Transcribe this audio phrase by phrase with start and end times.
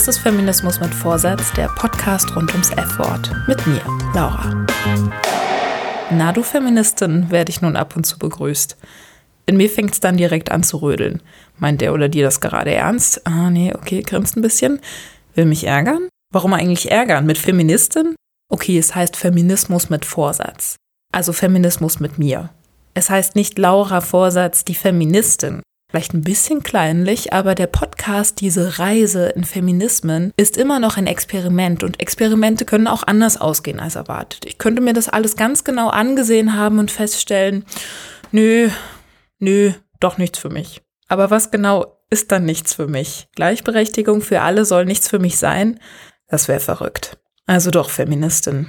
[0.00, 3.30] Das ist Feminismus mit Vorsatz, der Podcast rund ums F-Wort.
[3.46, 3.82] Mit mir,
[4.14, 4.66] Laura.
[6.10, 8.78] Na, du Feministin, werde ich nun ab und zu begrüßt.
[9.44, 11.20] In mir fängt es dann direkt an zu rödeln.
[11.58, 13.26] Meint der oder die das gerade ernst?
[13.26, 14.80] Ah, nee, okay, grinst ein bisschen.
[15.34, 16.08] Will mich ärgern?
[16.32, 17.26] Warum eigentlich ärgern?
[17.26, 18.14] Mit Feministin?
[18.50, 20.76] Okay, es heißt Feminismus mit Vorsatz.
[21.12, 22.48] Also Feminismus mit mir.
[22.94, 25.60] Es heißt nicht Laura Vorsatz, die Feministin.
[25.90, 31.08] Vielleicht ein bisschen kleinlich, aber der Podcast, diese Reise in Feminismen, ist immer noch ein
[31.08, 34.44] Experiment und Experimente können auch anders ausgehen als erwartet.
[34.46, 37.64] Ich könnte mir das alles ganz genau angesehen haben und feststellen,
[38.30, 38.70] nö,
[39.40, 40.80] nö, doch nichts für mich.
[41.08, 43.26] Aber was genau ist dann nichts für mich?
[43.34, 45.80] Gleichberechtigung für alle soll nichts für mich sein?
[46.28, 47.18] Das wäre verrückt.
[47.46, 48.68] Also doch Feministin.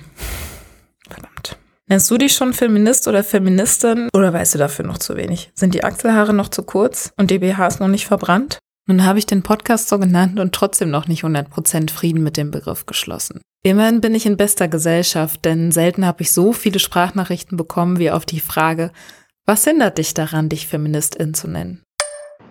[1.92, 5.52] Nennst du dich schon Feminist oder Feministin oder weißt du dafür noch zu wenig?
[5.56, 8.60] Sind die Achselhaare noch zu kurz und die BHs noch nicht verbrannt?
[8.88, 12.50] Nun habe ich den Podcast so genannt und trotzdem noch nicht 100% Frieden mit dem
[12.50, 13.42] Begriff geschlossen.
[13.64, 18.10] Immerhin bin ich in bester Gesellschaft, denn selten habe ich so viele Sprachnachrichten bekommen wie
[18.10, 18.94] auf die Frage,
[19.46, 21.84] was hindert dich daran, dich Feministin zu nennen?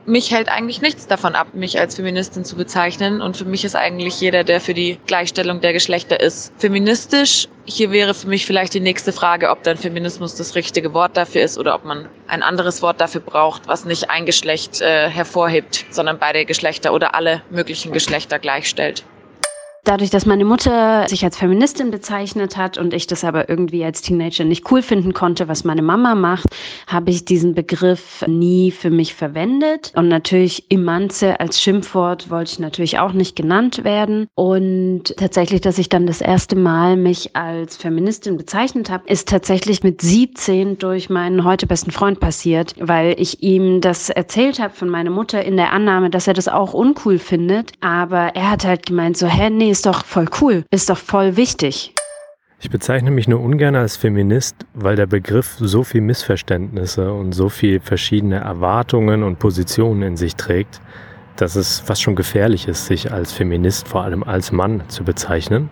[0.06, 3.20] Mich hält eigentlich nichts davon ab, mich als Feministin zu bezeichnen.
[3.20, 7.48] Und für mich ist eigentlich jeder, der für die Gleichstellung der Geschlechter ist, feministisch.
[7.64, 11.42] Hier wäre für mich vielleicht die nächste Frage, ob dann Feminismus das richtige Wort dafür
[11.42, 15.86] ist oder ob man ein anderes Wort dafür braucht, was nicht ein Geschlecht äh, hervorhebt,
[15.90, 19.04] sondern beide Geschlechter oder alle möglichen Geschlechter gleichstellt.
[19.84, 24.02] Dadurch, dass meine Mutter sich als Feministin bezeichnet hat und ich das aber irgendwie als
[24.02, 26.48] Teenager nicht cool finden konnte, was meine Mama macht,
[26.86, 29.92] habe ich diesen Begriff nie für mich verwendet.
[29.96, 34.26] Und natürlich Imanze als Schimpfwort wollte ich natürlich auch nicht genannt werden.
[34.34, 39.82] Und tatsächlich, dass ich dann das erste Mal mich als Feministin bezeichnet habe, ist tatsächlich
[39.82, 44.90] mit 17 durch meinen heute besten Freund passiert, weil ich ihm das erzählt habe von
[44.90, 47.72] meiner Mutter in der Annahme, dass er das auch uncool findet.
[47.80, 51.36] Aber er hat halt gemeint so, hä, nee, ist doch voll cool, ist doch voll
[51.36, 51.94] wichtig.
[52.62, 57.48] Ich bezeichne mich nur ungern als Feminist, weil der Begriff so viel Missverständnisse und so
[57.48, 60.80] viel verschiedene Erwartungen und Positionen in sich trägt,
[61.36, 65.70] dass es fast schon gefährlich ist, sich als Feminist, vor allem als Mann, zu bezeichnen.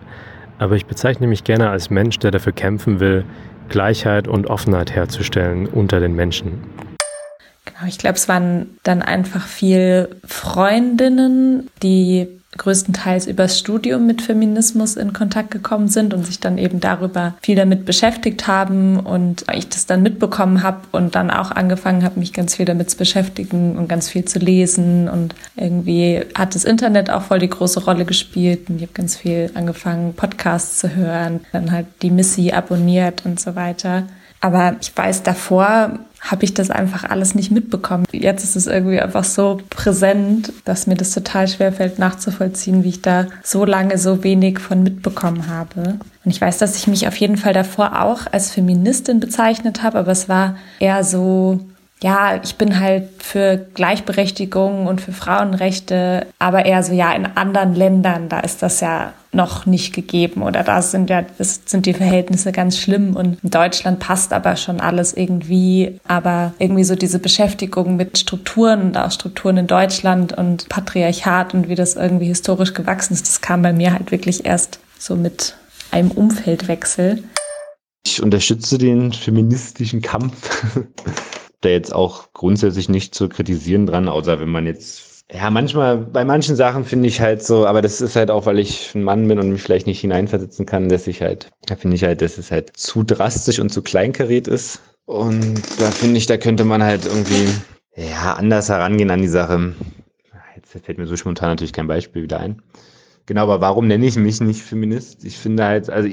[0.57, 3.23] Aber ich bezeichne mich gerne als Mensch, der dafür kämpfen will,
[3.69, 6.63] Gleichheit und Offenheit herzustellen unter den Menschen.
[7.65, 14.95] Genau, ich glaube, es waren dann einfach viel Freundinnen, die größtenteils übers Studium mit Feminismus
[14.95, 19.69] in Kontakt gekommen sind und sich dann eben darüber viel damit beschäftigt haben und ich
[19.69, 23.77] das dann mitbekommen habe und dann auch angefangen habe, mich ganz viel damit zu beschäftigen
[23.77, 28.05] und ganz viel zu lesen und irgendwie hat das Internet auch voll die große Rolle
[28.05, 33.25] gespielt und ich habe ganz viel angefangen, Podcasts zu hören, dann halt die Missy abonniert
[33.25, 34.07] und so weiter.
[34.41, 38.05] Aber ich weiß, davor habe ich das einfach alles nicht mitbekommen.
[38.11, 42.89] Jetzt ist es irgendwie einfach so präsent, dass mir das total schwer fällt nachzuvollziehen, wie
[42.89, 45.99] ich da so lange so wenig von mitbekommen habe.
[46.25, 49.99] Und ich weiß, dass ich mich auf jeden Fall davor auch als Feministin bezeichnet habe,
[49.99, 51.59] aber es war eher so
[52.01, 57.75] ja, ich bin halt für Gleichberechtigung und für Frauenrechte, aber eher so, ja, in anderen
[57.75, 61.93] Ländern, da ist das ja noch nicht gegeben oder da sind ja, das sind die
[61.93, 67.19] Verhältnisse ganz schlimm und in Deutschland passt aber schon alles irgendwie, aber irgendwie so diese
[67.19, 72.73] Beschäftigung mit Strukturen und auch Strukturen in Deutschland und Patriarchat und wie das irgendwie historisch
[72.73, 75.55] gewachsen ist, das kam bei mir halt wirklich erst so mit
[75.91, 77.23] einem Umfeldwechsel.
[78.05, 80.65] Ich unterstütze den feministischen Kampf
[81.61, 86.25] da jetzt auch grundsätzlich nicht zu kritisieren dran, außer wenn man jetzt, ja, manchmal, bei
[86.25, 89.27] manchen Sachen finde ich halt so, aber das ist halt auch, weil ich ein Mann
[89.27, 92.37] bin und mich vielleicht nicht hineinversetzen kann, dass ich halt, da finde ich halt, dass
[92.37, 94.81] es halt zu drastisch und zu kleinkariert ist.
[95.05, 97.49] Und da finde ich, da könnte man halt irgendwie,
[97.95, 99.75] ja, anders herangehen an die Sache.
[100.55, 102.61] Jetzt fällt mir so spontan natürlich kein Beispiel wieder ein.
[103.25, 105.25] Genau, aber warum nenne ich mich nicht Feminist?
[105.25, 106.09] Ich finde halt, also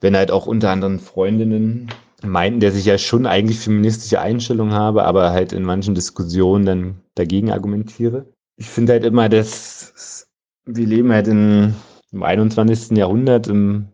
[0.00, 1.88] wenn halt auch unter anderem Freundinnen
[2.22, 6.94] meinten, dass ich ja schon eigentlich feministische Einstellungen habe, aber halt in manchen Diskussionen dann
[7.14, 8.26] dagegen argumentiere.
[8.56, 10.26] Ich finde halt immer, dass
[10.64, 11.74] wir leben halt in,
[12.12, 12.96] im 21.
[12.96, 13.86] Jahrhundert, im,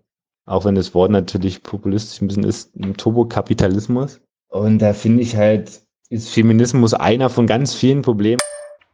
[0.47, 4.21] auch wenn das Wort natürlich populistisch ein bisschen ist, im Turbokapitalismus.
[4.49, 8.39] Und da finde ich halt, ist Feminismus einer von ganz vielen Problemen.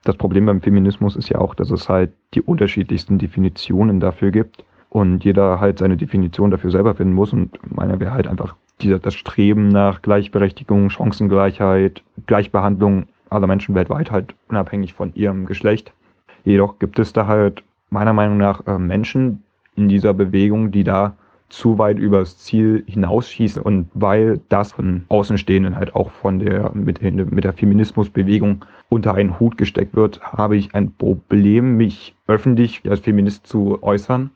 [0.04, 4.64] Das Problem beim Feminismus ist ja auch, dass es halt die unterschiedlichsten Definitionen dafür gibt
[4.88, 7.32] und jeder halt seine Definition dafür selber finden muss.
[7.32, 14.10] Und meiner wäre halt einfach dieser, das Streben nach Gleichberechtigung, Chancengleichheit, Gleichbehandlung aller Menschen weltweit
[14.10, 15.92] halt unabhängig von ihrem Geschlecht.
[16.44, 19.42] Jedoch gibt es da halt meiner Meinung nach äh, Menschen
[19.76, 21.14] in dieser Bewegung, die da
[21.48, 27.00] zu weit übers Ziel hinausschießen und weil das von Außenstehenden halt auch von der mit,
[27.02, 33.00] mit der Feminismusbewegung unter einen Hut gesteckt wird, habe ich ein Problem, mich öffentlich als
[33.00, 34.30] Feminist zu äußern.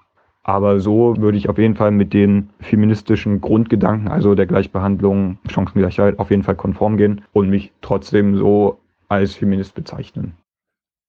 [0.44, 6.18] Aber so würde ich auf jeden Fall mit den feministischen Grundgedanken, also der Gleichbehandlung, Chancengleichheit,
[6.18, 10.34] auf jeden Fall konform gehen und mich trotzdem so als Feminist bezeichnen.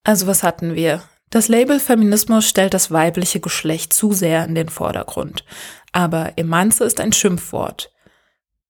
[0.06, 1.01] Also was hatten wir?
[1.30, 5.45] Das Label Feminismus stellt das weibliche Geschlecht zu sehr in den Vordergrund.
[5.91, 7.93] Aber Emanze ist ein Schimpfwort.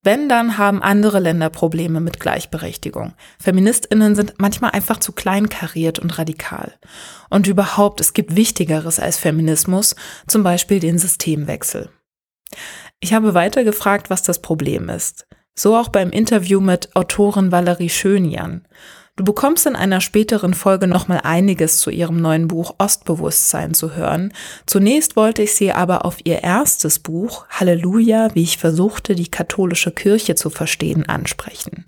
[0.03, 3.13] Wenn, dann haben andere Länder Probleme mit Gleichberechtigung.
[3.39, 6.73] Feministinnen sind manchmal einfach zu kleinkariert und radikal.
[7.29, 9.95] Und überhaupt, es gibt Wichtigeres als Feminismus,
[10.27, 11.89] zum Beispiel den Systemwechsel.
[12.99, 15.25] Ich habe weiter gefragt, was das Problem ist.
[15.55, 18.67] So auch beim Interview mit Autorin Valerie Schönjan.
[19.15, 24.33] Du bekommst in einer späteren Folge nochmal einiges zu ihrem neuen Buch Ostbewusstsein zu hören.
[24.65, 29.91] Zunächst wollte ich sie aber auf ihr erstes Buch Halleluja, wie ich versuchte, die katholische
[29.91, 31.85] Kirche zu verstehen, ansprechen.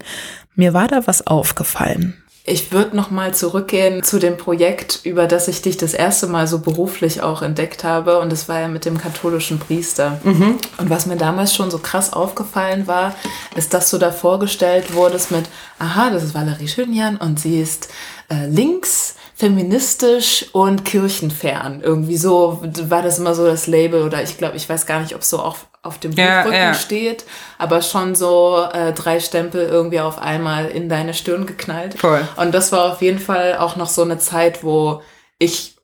[0.54, 2.14] Mir war da was aufgefallen.
[2.48, 6.46] Ich würde noch mal zurückgehen zu dem Projekt, über das ich dich das erste Mal
[6.46, 8.20] so beruflich auch entdeckt habe.
[8.20, 10.20] Und das war ja mit dem katholischen Priester.
[10.24, 10.58] Mhm.
[10.78, 13.16] Und was mir damals schon so krass aufgefallen war,
[13.56, 15.46] ist, dass du da vorgestellt wurdest mit,
[15.80, 17.90] aha, das ist Valerie Schönjan und sie ist
[18.30, 21.82] äh, links, feministisch und kirchenfern.
[21.82, 25.16] Irgendwie so war das immer so das Label oder ich glaube, ich weiß gar nicht,
[25.16, 26.74] ob es so auch auf dem Buchrücken ja, ja.
[26.74, 27.26] steht,
[27.58, 32.00] aber schon so äh, drei Stempel irgendwie auf einmal in deine Stirn geknallt.
[32.00, 32.28] Voll.
[32.38, 35.02] Und das war auf jeden Fall auch noch so eine Zeit, wo
[35.38, 35.76] ich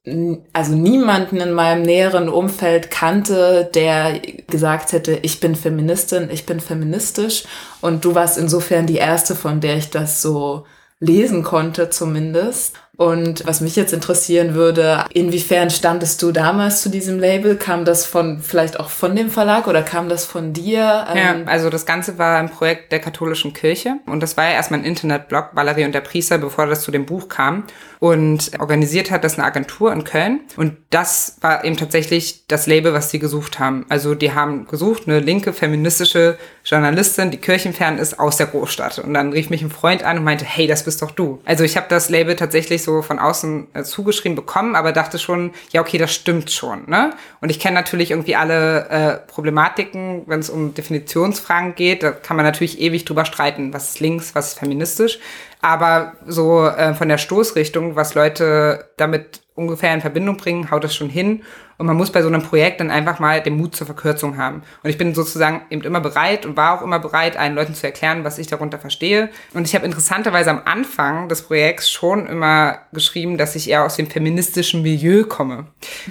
[0.54, 6.60] also niemanden in meinem näheren Umfeld kannte, der gesagt hätte, ich bin Feministin, ich bin
[6.60, 7.44] feministisch.
[7.82, 10.66] Und du warst insofern die erste, von der ich das so
[11.00, 12.78] lesen konnte zumindest.
[13.02, 17.56] Und was mich jetzt interessieren würde, inwiefern standest du damals zu diesem Label?
[17.56, 20.78] Kam das von vielleicht auch von dem Verlag oder kam das von dir?
[20.78, 24.52] Ja, ähm, also das Ganze war ein Projekt der katholischen Kirche und das war ja
[24.52, 27.64] erstmal ein Internetblog, Valerie und der Priester, bevor das zu dem Buch kam.
[27.98, 30.40] Und organisiert hat das eine Agentur in Köln.
[30.58, 33.86] Und das war eben tatsächlich das Label, was sie gesucht haben.
[33.90, 38.98] Also die haben gesucht, eine linke feministische Journalistin, die kirchenfern ist, aus der Großstadt.
[38.98, 41.42] Und dann rief mich ein Freund an und meinte, hey, das bist doch du.
[41.46, 45.20] Also ich habe das Label tatsächlich so so von außen äh, zugeschrieben bekommen, aber dachte
[45.20, 46.84] schon, ja, okay, das stimmt schon.
[46.88, 47.12] Ne?
[47.40, 52.04] Und ich kenne natürlich irgendwie alle äh, Problematiken, wenn es um Definitionsfragen geht.
[52.04, 55.20] Da kann man natürlich ewig drüber streiten, was ist links, was ist feministisch.
[55.62, 60.96] Aber so äh, von der Stoßrichtung, was Leute damit ungefähr in Verbindung bringen, haut das
[60.96, 61.44] schon hin.
[61.78, 64.62] Und man muss bei so einem Projekt dann einfach mal den Mut zur Verkürzung haben.
[64.84, 67.86] Und ich bin sozusagen eben immer bereit und war auch immer bereit, allen Leuten zu
[67.86, 69.30] erklären, was ich darunter verstehe.
[69.54, 73.96] Und ich habe interessanterweise am Anfang des Projekts schon immer geschrieben, dass ich eher aus
[73.96, 75.66] dem feministischen Milieu komme.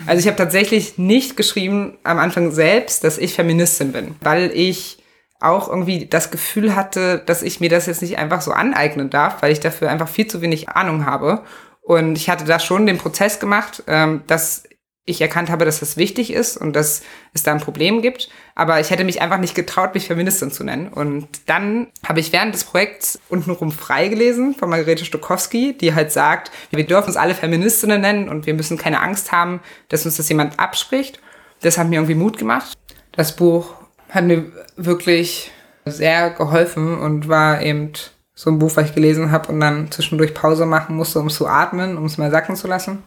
[0.06, 4.99] Also ich habe tatsächlich nicht geschrieben am Anfang selbst, dass ich Feministin bin, weil ich
[5.40, 9.42] auch irgendwie das Gefühl hatte, dass ich mir das jetzt nicht einfach so aneignen darf,
[9.42, 11.42] weil ich dafür einfach viel zu wenig Ahnung habe.
[11.80, 14.64] Und ich hatte da schon den Prozess gemacht, ähm, dass
[15.06, 17.02] ich erkannt habe, dass das wichtig ist und dass
[17.32, 18.28] es da ein Problem gibt.
[18.54, 20.88] Aber ich hätte mich einfach nicht getraut, mich Feministin zu nennen.
[20.88, 26.12] Und dann habe ich während des Projekts untenrum frei gelesen von Margarete Stokowski, die halt
[26.12, 30.16] sagt, wir dürfen uns alle Feministinnen nennen und wir müssen keine Angst haben, dass uns
[30.16, 31.20] das jemand abspricht.
[31.62, 32.74] Das hat mir irgendwie Mut gemacht.
[33.12, 33.74] Das Buch
[34.10, 35.50] hat mir wirklich
[35.84, 37.92] sehr geholfen und war eben
[38.34, 41.46] so ein Buch, was ich gelesen habe und dann zwischendurch Pause machen musste, um zu
[41.46, 43.02] atmen, um es mal sacken zu lassen.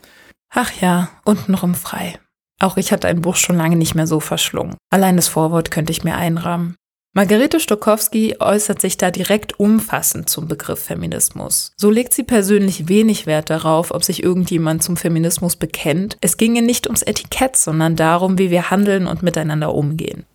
[0.50, 2.20] Ach ja, untenrum frei.
[2.60, 4.76] Auch ich hatte ein Buch schon lange nicht mehr so verschlungen.
[4.92, 6.76] Allein das Vorwort könnte ich mir einrahmen.
[7.16, 11.74] Margarete Stokowski äußert sich da direkt umfassend zum Begriff Feminismus.
[11.78, 16.18] So legt sie persönlich wenig Wert darauf, ob sich irgendjemand zum Feminismus bekennt.
[16.22, 20.26] Es ginge nicht ums Etikett, sondern darum, wie wir handeln und miteinander umgehen.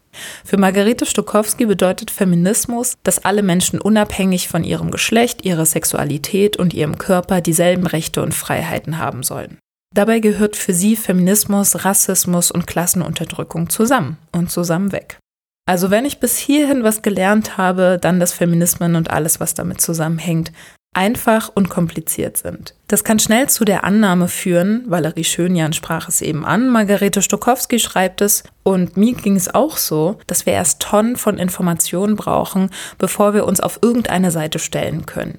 [0.44, 6.74] Für Margarete Stokowski bedeutet Feminismus, dass alle Menschen unabhängig von ihrem Geschlecht, ihrer Sexualität und
[6.74, 9.58] ihrem Körper dieselben Rechte und Freiheiten haben sollen.
[9.94, 15.18] Dabei gehört für sie Feminismus, Rassismus und Klassenunterdrückung zusammen und zusammen weg.
[15.66, 19.80] Also wenn ich bis hierhin was gelernt habe, dann dass Feminismen und alles, was damit
[19.82, 20.50] zusammenhängt,
[20.94, 22.74] einfach und kompliziert sind.
[22.88, 27.78] Das kann schnell zu der Annahme führen, Valerie Schönjan sprach es eben an, Margarete Stokowski
[27.78, 32.70] schreibt es, und mir ging es auch so, dass wir erst Tonnen von Informationen brauchen,
[32.98, 35.38] bevor wir uns auf irgendeine Seite stellen können.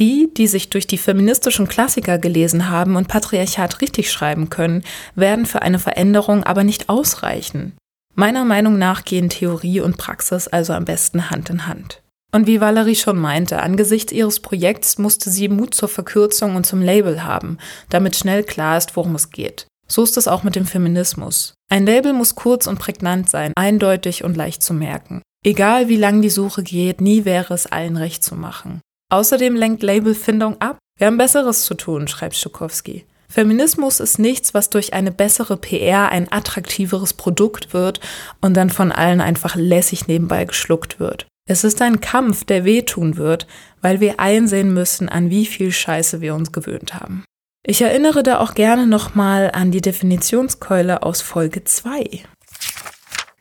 [0.00, 4.84] Die, die sich durch die feministischen Klassiker gelesen haben und Patriarchat richtig schreiben können,
[5.16, 7.76] werden für eine Veränderung aber nicht ausreichen.
[8.14, 12.00] Meiner Meinung nach gehen Theorie und Praxis also am besten Hand in Hand.
[12.32, 16.82] Und wie Valerie schon meinte, angesichts ihres Projekts musste sie Mut zur Verkürzung und zum
[16.82, 17.58] Label haben,
[17.88, 19.66] damit schnell klar ist, worum es geht.
[19.86, 21.54] So ist es auch mit dem Feminismus.
[21.70, 25.22] Ein Label muss kurz und prägnant sein, eindeutig und leicht zu merken.
[25.42, 28.82] Egal wie lang die Suche geht, nie wäre es allen recht zu machen.
[29.10, 30.78] Außerdem lenkt Labelfindung ab.
[30.98, 33.06] Wir haben Besseres zu tun, schreibt Schukowski.
[33.30, 38.00] Feminismus ist nichts, was durch eine bessere PR ein attraktiveres Produkt wird
[38.40, 41.26] und dann von allen einfach lässig nebenbei geschluckt wird.
[41.50, 43.46] Es ist ein Kampf, der wehtun wird,
[43.80, 47.24] weil wir einsehen müssen, an wie viel Scheiße wir uns gewöhnt haben.
[47.64, 52.20] Ich erinnere da auch gerne nochmal an die Definitionskeule aus Folge 2.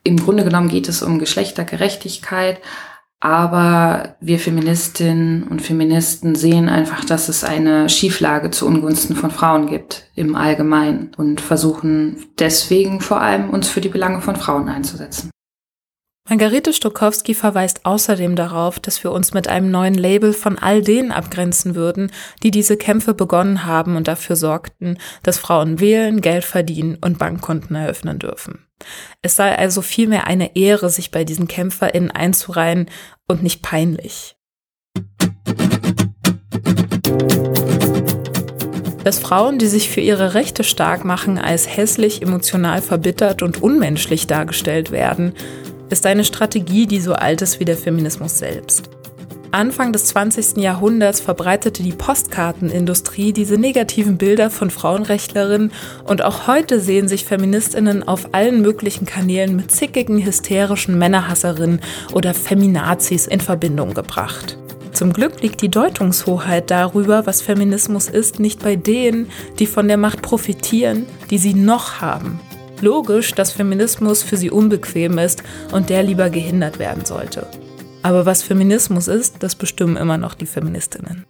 [0.06, 2.62] Im Grunde genommen geht es um Geschlechtergerechtigkeit,
[3.20, 9.68] aber wir Feministinnen und Feministen sehen einfach, dass es eine Schieflage zu Ungunsten von Frauen
[9.68, 15.30] gibt im Allgemeinen und versuchen deswegen vor allem uns für die Belange von Frauen einzusetzen.
[16.30, 21.14] Margarete Stokowski verweist außerdem darauf, dass wir uns mit einem neuen Label von all denen
[21.14, 22.12] abgrenzen würden,
[22.44, 27.78] die diese Kämpfe begonnen haben und dafür sorgten, dass Frauen wählen, Geld verdienen und Bankkonten
[27.78, 28.68] eröffnen dürfen.
[29.22, 32.90] Es sei also vielmehr eine Ehre, sich bei diesen KämpferInnen einzureihen
[33.30, 34.36] und nicht peinlich.
[39.06, 44.28] Dass Frauen, die sich für ihre Rechte stark machen, als hässlich, emotional verbittert und unmenschlich
[44.28, 45.34] dargestellt werden,
[45.90, 48.90] ist eine Strategie, die so alt ist wie der Feminismus selbst.
[49.52, 50.58] Anfang des 20.
[50.58, 55.72] Jahrhunderts verbreitete die Postkartenindustrie diese negativen Bilder von Frauenrechtlerinnen
[56.04, 61.82] und auch heute sehen sich Feministinnen auf allen möglichen Kanälen mit zickigen, hysterischen Männerhasserinnen
[62.14, 64.58] oder Feminazis in Verbindung gebracht.
[64.92, 69.30] Zum Glück liegt die Deutungshoheit darüber, was Feminismus ist, nicht bei denen,
[69.60, 72.40] die von der Macht profitieren, die sie noch haben,
[72.82, 75.42] Logisch, dass Feminismus für sie unbequem ist
[75.72, 77.48] und der lieber gehindert werden sollte.
[78.04, 81.26] Aber was Feminismus ist, das bestimmen immer noch die Feministinnen.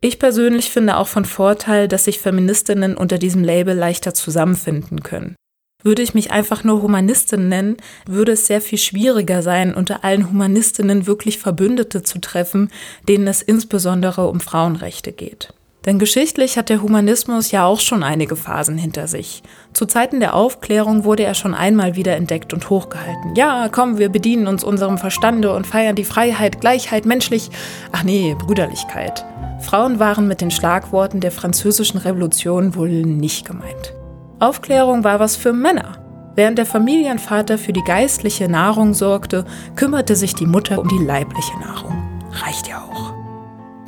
[0.00, 5.36] Ich persönlich finde auch von Vorteil, dass sich Feministinnen unter diesem Label leichter zusammenfinden können.
[5.82, 10.28] Würde ich mich einfach nur Humanistin nennen, würde es sehr viel schwieriger sein, unter allen
[10.28, 12.70] Humanistinnen wirklich Verbündete zu treffen,
[13.08, 15.54] denen es insbesondere um Frauenrechte geht.
[15.86, 19.42] Denn geschichtlich hat der Humanismus ja auch schon einige Phasen hinter sich.
[19.72, 23.34] Zu Zeiten der Aufklärung wurde er schon einmal wieder entdeckt und hochgehalten.
[23.34, 27.50] Ja, komm, wir bedienen uns unserem Verstande und feiern die Freiheit, Gleichheit, menschlich.
[27.92, 29.24] Ach nee, Brüderlichkeit.
[29.60, 33.94] Frauen waren mit den Schlagworten der französischen Revolution wohl nicht gemeint.
[34.38, 35.98] Aufklärung war was für Männer.
[36.34, 39.44] Während der Familienvater für die geistliche Nahrung sorgte,
[39.76, 42.02] kümmerte sich die Mutter um die leibliche Nahrung.
[42.32, 43.19] Reicht ja auch.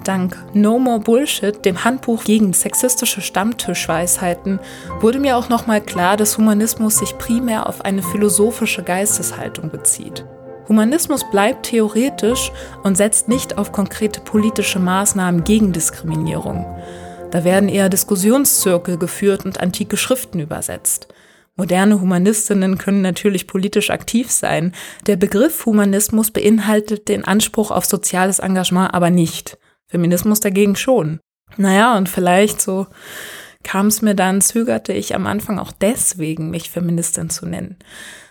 [0.02, 4.60] Dank No More Bullshit, dem Handbuch gegen sexistische Stammtischweisheiten,
[5.00, 10.24] wurde mir auch nochmal klar, dass Humanismus sich primär auf eine philosophische Geisteshaltung bezieht.
[10.68, 16.64] Humanismus bleibt theoretisch und setzt nicht auf konkrete politische Maßnahmen gegen Diskriminierung.
[17.30, 21.08] Da werden eher Diskussionszirkel geführt und antike Schriften übersetzt.
[21.56, 24.74] Moderne Humanistinnen können natürlich politisch aktiv sein.
[25.06, 29.58] Der Begriff Humanismus beinhaltet den Anspruch auf soziales Engagement aber nicht.
[29.92, 31.20] Feminismus dagegen schon.
[31.58, 32.86] Naja, und vielleicht so
[33.62, 37.76] kam es mir dann, zögerte ich am Anfang auch deswegen, mich Feministin zu nennen.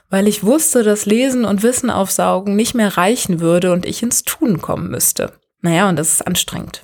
[0.10, 4.24] Weil ich wusste, dass Lesen und Wissen aufsaugen nicht mehr reichen würde und ich ins
[4.24, 5.34] Tun kommen müsste.
[5.62, 6.82] Naja, und das ist anstrengend.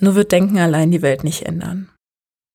[0.00, 1.88] Nur wird Denken allein die Welt nicht ändern.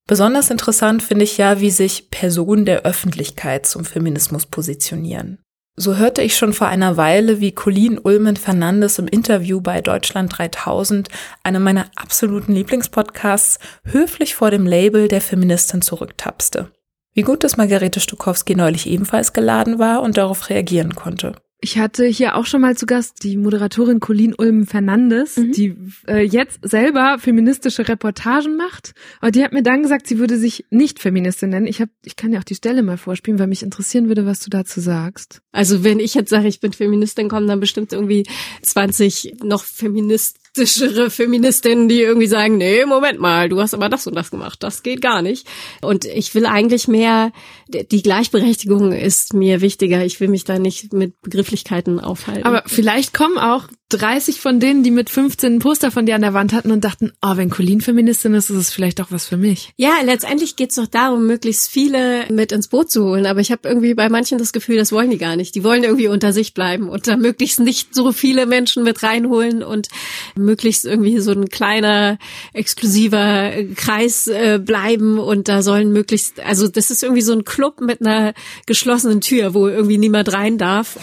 [0.08, 5.43] Besonders interessant finde ich ja, wie sich Personen der Öffentlichkeit zum Feminismus positionieren.
[5.76, 10.38] So hörte ich schon vor einer Weile, wie Colleen Ulmen Fernandes im Interview bei Deutschland
[10.38, 11.10] 3000,
[11.42, 16.72] einem meiner absoluten Lieblingspodcasts, höflich vor dem Label der Feministin zurücktapste.
[17.14, 21.34] Wie gut, dass Margarete Stukowski neulich ebenfalls geladen war und darauf reagieren konnte.
[21.64, 25.52] Ich hatte hier auch schon mal zu Gast die Moderatorin Colleen Ulm Fernandes, mhm.
[25.54, 25.78] die
[26.10, 28.94] äh, jetzt selber feministische Reportagen macht.
[29.22, 31.66] Aber die hat mir dann gesagt, sie würde sich nicht Feministin nennen.
[31.66, 34.42] Ich hab, ich kann ja auch die Stelle mal vorspielen, weil mich interessieren würde, was
[34.42, 35.40] du dazu sagst.
[35.54, 38.26] Also wenn ich jetzt sage, ich bin Feministin, kommen dann bestimmt irgendwie
[38.62, 44.06] 20 noch Feminist feministischere Feministinnen, die irgendwie sagen, nee, Moment mal, du hast aber das
[44.06, 45.48] und das gemacht, das geht gar nicht.
[45.82, 47.32] Und ich will eigentlich mehr,
[47.68, 50.06] die Gleichberechtigung ist mir wichtiger.
[50.06, 52.44] Ich will mich da nicht mit Begrifflichkeiten aufhalten.
[52.44, 56.22] Aber vielleicht kommen auch 30 von denen, die mit 15 ein Poster von dir an
[56.22, 59.28] der Wand hatten und dachten, oh, wenn Colleen Feministin ist, ist es vielleicht auch was
[59.28, 59.72] für mich.
[59.78, 63.26] Ja, letztendlich geht's doch darum, möglichst viele mit ins Boot zu holen.
[63.26, 65.56] Aber ich habe irgendwie bei manchen das Gefühl, das wollen die gar nicht.
[65.56, 69.64] Die wollen irgendwie unter sich bleiben und da möglichst nicht so viele Menschen mit reinholen
[69.64, 69.88] und
[70.36, 72.18] möglichst irgendwie so ein kleiner,
[72.54, 77.82] exklusiver Kreis äh, bleiben und da sollen möglichst, also das ist irgendwie so ein Club
[77.82, 78.34] mit einer
[78.66, 80.98] geschlossenen Tür, wo irgendwie niemand rein darf.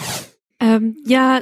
[0.59, 1.41] Ähm, ja,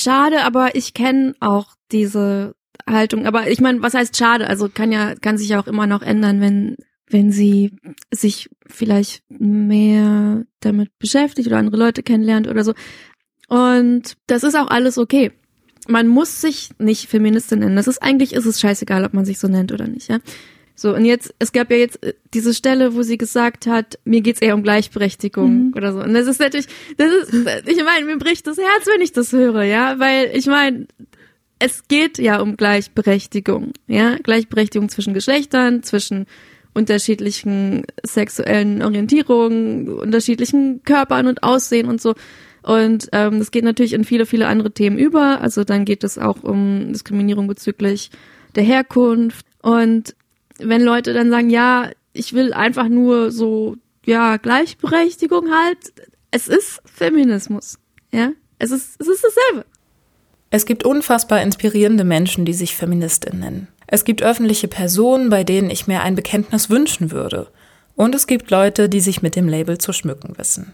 [0.00, 2.54] schade, aber ich kenne auch diese
[2.88, 3.26] Haltung.
[3.26, 4.46] Aber ich meine, was heißt schade?
[4.46, 6.76] Also kann ja, kann sich ja auch immer noch ändern, wenn
[7.08, 7.72] wenn sie
[8.10, 12.74] sich vielleicht mehr damit beschäftigt oder andere Leute kennenlernt oder so.
[13.48, 15.32] Und das ist auch alles okay.
[15.86, 17.76] Man muss sich nicht Feministin nennen.
[17.76, 20.18] Das ist eigentlich ist es scheißegal, ob man sich so nennt oder nicht, ja.
[20.76, 24.22] So, und jetzt, es gab ja jetzt äh, diese Stelle, wo sie gesagt hat, mir
[24.22, 25.72] geht's eher um Gleichberechtigung mhm.
[25.76, 26.00] oder so.
[26.00, 26.66] Und das ist natürlich,
[26.96, 30.46] das ist, ich meine, mir bricht das Herz, wenn ich das höre, ja, weil ich
[30.46, 30.86] meine,
[31.60, 36.26] es geht ja um Gleichberechtigung, ja, Gleichberechtigung zwischen Geschlechtern, zwischen
[36.74, 42.14] unterschiedlichen sexuellen Orientierungen, unterschiedlichen Körpern und Aussehen und so.
[42.62, 45.40] Und ähm, das geht natürlich in viele, viele andere Themen über.
[45.40, 48.10] Also dann geht es auch um Diskriminierung bezüglich
[48.56, 49.46] der Herkunft.
[49.62, 50.16] Und
[50.58, 55.92] wenn Leute dann sagen, ja, ich will einfach nur so, ja, Gleichberechtigung halt,
[56.30, 57.78] es ist Feminismus.
[58.12, 59.66] Ja, es ist, es ist dasselbe.
[60.50, 63.68] Es gibt unfassbar inspirierende Menschen, die sich Feministin nennen.
[63.86, 67.48] Es gibt öffentliche Personen, bei denen ich mir ein Bekenntnis wünschen würde.
[67.96, 70.72] Und es gibt Leute, die sich mit dem Label zu schmücken wissen.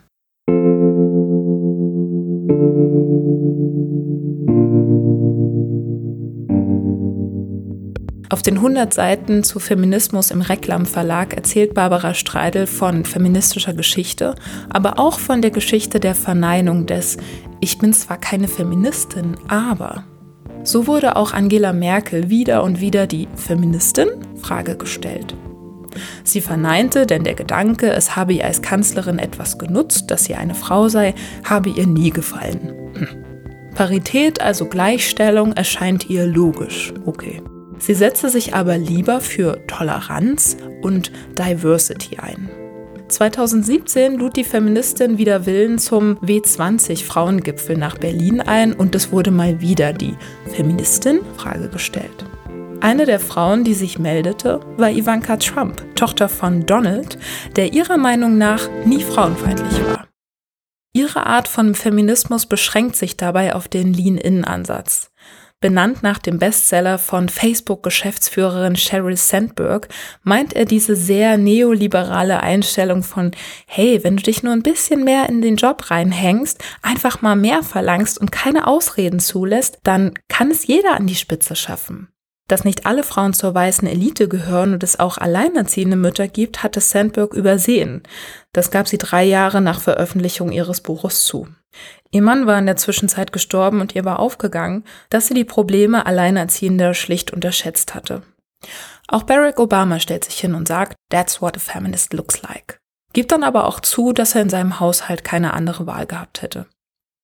[8.30, 14.36] Auf den 100 Seiten zu Feminismus im Reklam Verlag erzählt Barbara Streidel von feministischer Geschichte,
[14.68, 17.16] aber auch von der Geschichte der Verneinung des
[17.58, 20.04] Ich bin zwar keine Feministin, aber.
[20.62, 24.08] So wurde auch Angela Merkel wieder und wieder die Feministin
[24.40, 25.34] Frage gestellt.
[26.22, 30.54] Sie verneinte, denn der Gedanke, es habe ihr als Kanzlerin etwas genutzt, dass sie eine
[30.54, 32.92] Frau sei, habe ihr nie gefallen.
[32.94, 33.08] Hm.
[33.74, 36.94] Parität, also Gleichstellung, erscheint ihr logisch.
[37.06, 37.42] Okay.
[37.80, 42.48] Sie setzte sich aber lieber für Toleranz und Diversity ein.
[43.08, 49.30] 2017 lud die Feministin wieder Willen zum W20 Frauengipfel nach Berlin ein und es wurde
[49.30, 50.14] mal wieder die
[50.54, 52.24] Feministin Frage gestellt.
[52.80, 57.18] Eine der Frauen, die sich meldete, war Ivanka Trump, Tochter von Donald,
[57.56, 60.06] der ihrer Meinung nach nie frauenfeindlich war.
[60.92, 65.10] Ihre Art von Feminismus beschränkt sich dabei auf den Lean-In-Ansatz
[65.60, 69.88] benannt nach dem Bestseller von Facebook-Geschäftsführerin Sheryl Sandberg,
[70.22, 73.32] meint er diese sehr neoliberale Einstellung von,
[73.66, 77.62] hey, wenn du dich nur ein bisschen mehr in den Job reinhängst, einfach mal mehr
[77.62, 82.08] verlangst und keine Ausreden zulässt, dann kann es jeder an die Spitze schaffen.
[82.48, 86.80] Dass nicht alle Frauen zur weißen Elite gehören und es auch alleinerziehende Mütter gibt, hatte
[86.80, 88.02] Sandberg übersehen.
[88.52, 91.46] Das gab sie drei Jahre nach Veröffentlichung ihres Buches zu.
[92.12, 96.06] Ihr Mann war in der Zwischenzeit gestorben und ihr war aufgegangen, dass sie die Probleme
[96.06, 98.22] Alleinerziehender schlicht unterschätzt hatte.
[99.06, 102.78] Auch Barack Obama stellt sich hin und sagt, That's what a feminist looks like.
[103.12, 106.66] Gibt dann aber auch zu, dass er in seinem Haushalt keine andere Wahl gehabt hätte.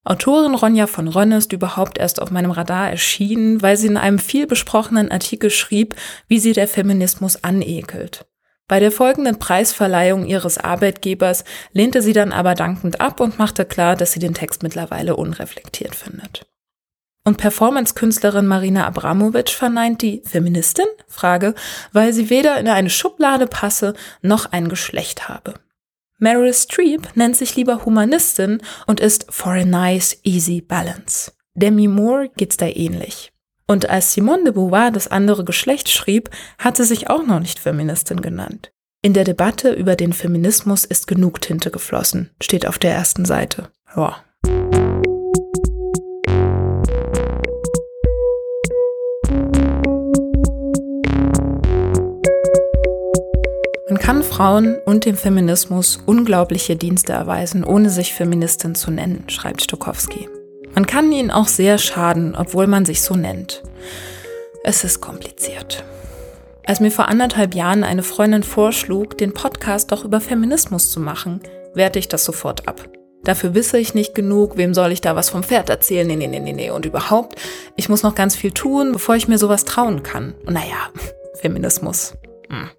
[0.03, 4.19] Autorin Ronja von Rönne ist überhaupt erst auf meinem Radar erschienen, weil sie in einem
[4.19, 5.95] viel besprochenen Artikel schrieb,
[6.29, 8.25] wie sie der Feminismus anekelt.
[8.67, 13.95] Bei der folgenden Preisverleihung ihres Arbeitgebers lehnte sie dann aber dankend ab und machte klar,
[13.95, 16.45] dass sie den Text mittlerweile unreflektiert findet.
[17.23, 20.85] Und Performance-Künstlerin Marina Abramovic verneint die Feministin?
[21.07, 21.55] Frage,
[21.91, 25.55] weil sie weder in eine Schublade passe noch ein Geschlecht habe.
[26.19, 31.31] Meryl Streep nennt sich lieber Humanistin und ist for a nice, easy balance.
[31.53, 33.31] Demi Moore geht's da ähnlich.
[33.69, 37.59] Und als Simone de Beauvoir das andere Geschlecht schrieb, hat sie sich auch noch nicht
[37.59, 38.71] Feministin genannt.
[39.01, 43.69] In der Debatte über den Feminismus ist genug Tinte geflossen, steht auf der ersten Seite.
[43.95, 44.23] Ja.
[53.89, 59.61] Man kann Frauen und dem Feminismus unglaubliche Dienste erweisen, ohne sich Feministin zu nennen, schreibt
[59.61, 60.29] Stokowski.
[60.77, 63.63] Man kann ihnen auch sehr schaden, obwohl man sich so nennt.
[64.63, 65.83] Es ist kompliziert.
[66.67, 71.41] Als mir vor anderthalb Jahren eine Freundin vorschlug, den Podcast doch über Feminismus zu machen,
[71.73, 72.87] wehrte ich das sofort ab.
[73.23, 76.05] Dafür wisse ich nicht genug, wem soll ich da was vom Pferd erzählen?
[76.05, 76.69] Nee, nee, nee, nee, nee.
[76.69, 77.41] Und überhaupt,
[77.75, 80.35] ich muss noch ganz viel tun, bevor ich mir sowas trauen kann.
[80.45, 80.91] Und naja,
[81.41, 82.13] Feminismus.
[82.51, 82.69] Hm.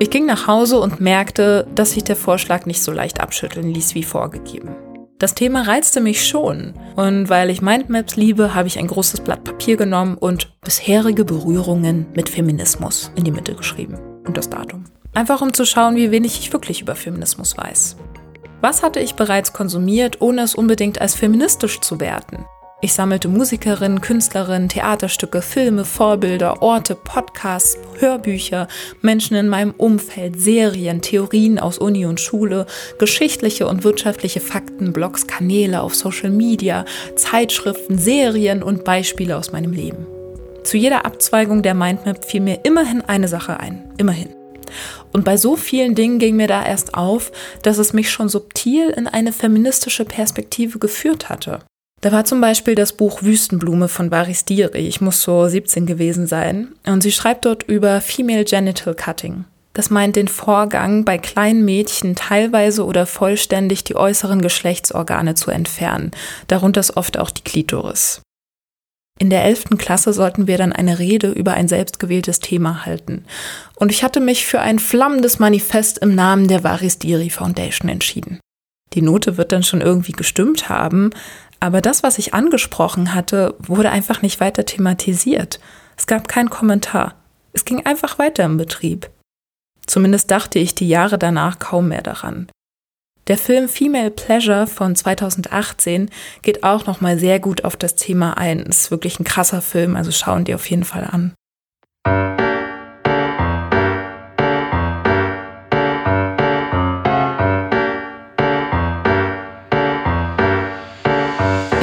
[0.00, 3.94] Ich ging nach Hause und merkte, dass sich der Vorschlag nicht so leicht abschütteln ließ
[3.94, 4.76] wie vorgegeben.
[5.18, 6.74] Das Thema reizte mich schon.
[6.94, 12.06] Und weil ich Mindmaps liebe, habe ich ein großes Blatt Papier genommen und bisherige Berührungen
[12.14, 13.98] mit Feminismus in die Mitte geschrieben.
[14.24, 14.84] Und das Datum.
[15.14, 17.96] Einfach um zu schauen, wie wenig ich wirklich über Feminismus weiß.
[18.60, 22.44] Was hatte ich bereits konsumiert, ohne es unbedingt als feministisch zu werten?
[22.80, 28.68] Ich sammelte Musikerinnen, Künstlerinnen, Theaterstücke, Filme, Vorbilder, Orte, Podcasts, Hörbücher,
[29.02, 32.66] Menschen in meinem Umfeld, Serien, Theorien aus Uni und Schule,
[33.00, 36.84] geschichtliche und wirtschaftliche Fakten, Blogs, Kanäle auf Social Media,
[37.16, 40.06] Zeitschriften, Serien und Beispiele aus meinem Leben.
[40.62, 43.92] Zu jeder Abzweigung der Mindmap fiel mir immerhin eine Sache ein.
[43.98, 44.28] Immerhin.
[45.12, 48.90] Und bei so vielen Dingen ging mir da erst auf, dass es mich schon subtil
[48.90, 51.58] in eine feministische Perspektive geführt hatte.
[52.00, 54.86] Da war zum Beispiel das Buch Wüstenblume von Baris Diri.
[54.86, 56.68] Ich muss so 17 gewesen sein.
[56.86, 59.44] Und sie schreibt dort über Female Genital Cutting.
[59.74, 66.12] Das meint den Vorgang, bei kleinen Mädchen teilweise oder vollständig die äußeren Geschlechtsorgane zu entfernen.
[66.46, 68.22] Darunter ist oft auch die Klitoris.
[69.20, 73.24] In der elften Klasse sollten wir dann eine Rede über ein selbstgewähltes Thema halten.
[73.74, 78.38] Und ich hatte mich für ein flammendes Manifest im Namen der Varis Diri Foundation entschieden.
[78.94, 81.10] Die Note wird dann schon irgendwie gestimmt haben,
[81.60, 85.60] aber das, was ich angesprochen hatte, wurde einfach nicht weiter thematisiert.
[85.96, 87.14] Es gab keinen Kommentar.
[87.52, 89.10] Es ging einfach weiter im Betrieb.
[89.86, 92.48] Zumindest dachte ich die Jahre danach kaum mehr daran.
[93.26, 96.10] Der Film Female Pleasure von 2018
[96.42, 98.60] geht auch noch mal sehr gut auf das Thema ein.
[98.60, 101.34] Ist wirklich ein krasser Film, also schauen die auf jeden Fall an.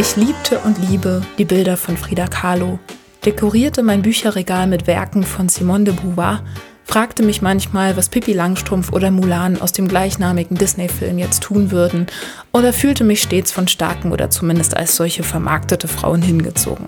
[0.08, 2.78] Ich liebte und liebe die Bilder von Frida Kahlo,
[3.26, 6.44] dekorierte mein Bücherregal mit Werken von Simone de Beauvoir,
[6.84, 12.06] fragte mich manchmal, was Pippi Langstrumpf oder Mulan aus dem gleichnamigen Disney-Film jetzt tun würden,
[12.54, 16.86] oder fühlte mich stets von starken oder zumindest als solche vermarktete Frauen hingezogen.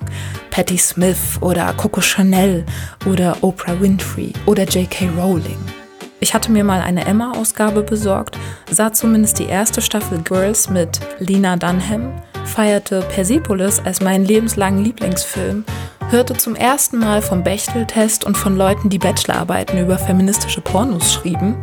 [0.51, 2.65] Patti Smith oder Coco Chanel
[3.07, 5.09] oder Oprah Winfrey oder J.K.
[5.17, 5.57] Rowling.
[6.19, 8.37] Ich hatte mir mal eine Emma-Ausgabe besorgt,
[8.69, 12.13] sah zumindest die erste Staffel Girls mit Lena Dunham,
[12.47, 15.65] feierte Persepolis als meinen lebenslangen Lieblingsfilm,
[16.09, 21.57] hörte zum ersten Mal vom Bechtel-Test und von Leuten, die Bachelorarbeiten über feministische Pornos schrieben,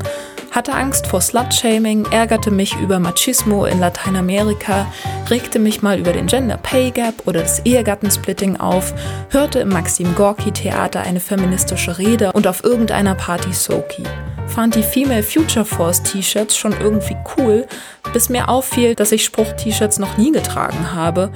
[0.55, 4.87] hatte Angst vor Slut-Shaming, ärgerte mich über Machismo in Lateinamerika,
[5.29, 8.95] regte mich mal über den Gender Pay Gap oder das Ehegattensplitting auf,
[9.31, 14.05] hörte im Maxim Gorki Theater eine feministische Rede und auf irgendeiner Party Soki.
[14.47, 17.67] Fand die Female Future Force T-Shirts schon irgendwie cool,
[18.13, 21.33] bis mir auffiel, dass ich Spruch-T-Shirts noch nie getragen habe,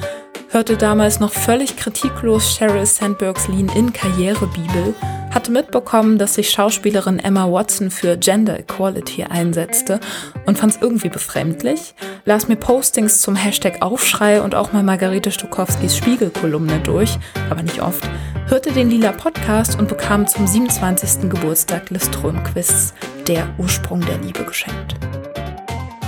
[0.51, 4.95] hörte damals noch völlig kritiklos Sheryl Sandbergs Lean-In-Karrierebibel,
[5.31, 10.01] hatte mitbekommen, dass sich Schauspielerin Emma Watson für Gender Equality einsetzte
[10.47, 15.31] und fand es irgendwie befremdlich, las mir Postings zum Hashtag Aufschrei und auch mal Margarete
[15.31, 17.19] Stokowskis Spiegelkolumne durch,
[17.51, 18.09] aber nicht oft,
[18.47, 21.29] hörte den Lila Podcast und bekam zum 27.
[21.29, 22.95] Geburtstag Liz Strömquists
[23.27, 24.95] Der Ursprung der Liebe geschenkt.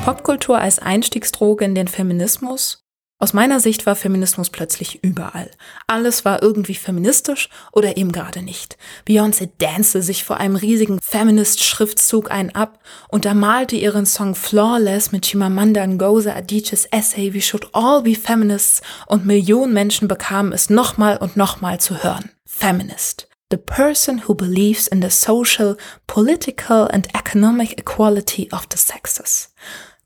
[0.04, 2.79] Popkultur als Einstiegsdroge in den Feminismus
[3.20, 5.50] aus meiner Sicht war Feminismus plötzlich überall.
[5.86, 8.78] Alles war irgendwie feministisch oder eben gerade nicht.
[9.06, 12.78] Beyoncé danste sich vor einem riesigen Feminist-Schriftzug ein ab,
[13.10, 19.26] untermalte ihren Song Flawless mit Chimamanda Ngozi Adichie's Essay We Should All Be Feminists und
[19.26, 22.30] Millionen Menschen bekamen es nochmal und nochmal zu hören.
[22.46, 23.28] Feminist.
[23.50, 29.52] The person who believes in the social, political and economic equality of the sexes.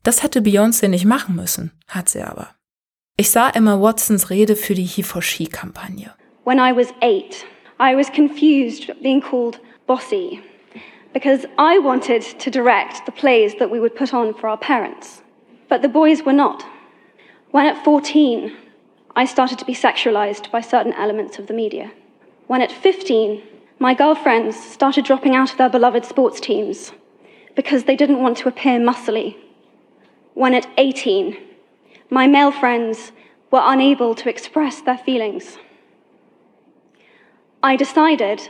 [0.03, 2.54] Das hätte Beyoncé nicht machen müssen, hat sie aber.
[3.17, 6.11] Ich sah Emma Watsons Rede für die He for She Kampagne.
[6.43, 7.45] When I was eight,
[7.79, 10.41] I was confused being called bossy
[11.13, 15.21] because I wanted to direct the plays that we would put on for our parents,
[15.69, 16.65] but the boys were not.
[17.51, 18.51] When at 14,
[19.15, 21.93] I started to be sexualized by certain elements of the media.
[22.47, 23.41] When at 15,
[23.79, 26.91] my girlfriends started dropping out of their beloved sports teams
[27.55, 29.37] because they didn't want to appear muscly.
[30.33, 31.37] When at 18,
[32.09, 33.11] my male friends
[33.51, 35.57] were unable to express their feelings.
[37.63, 38.49] I decided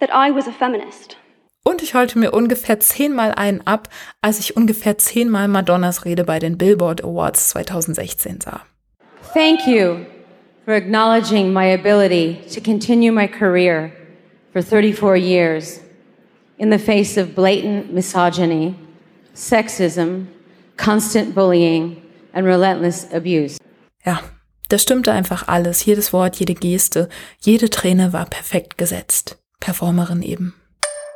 [0.00, 1.16] that I was a feminist.
[1.64, 3.88] Und ich heulte mir ungefähr zehnmal einen ab,
[4.22, 8.62] als ich ungefähr zehnmal Madonnas Rede bei den Billboard Awards 2016 sah.
[9.34, 10.06] Thank you
[10.64, 13.92] for acknowledging my ability to continue my career
[14.52, 15.80] for 34 years
[16.58, 18.74] in the face of blatant misogyny,
[19.34, 20.26] sexism,
[20.76, 22.00] constant bullying,
[22.32, 23.58] and relentless abuse.
[24.04, 24.20] Ja,
[24.68, 25.84] das stimmte einfach alles.
[25.84, 27.08] Jedes Wort, jede Geste,
[27.40, 29.38] jede Träne war perfekt gesetzt.
[29.60, 30.54] Performerin eben.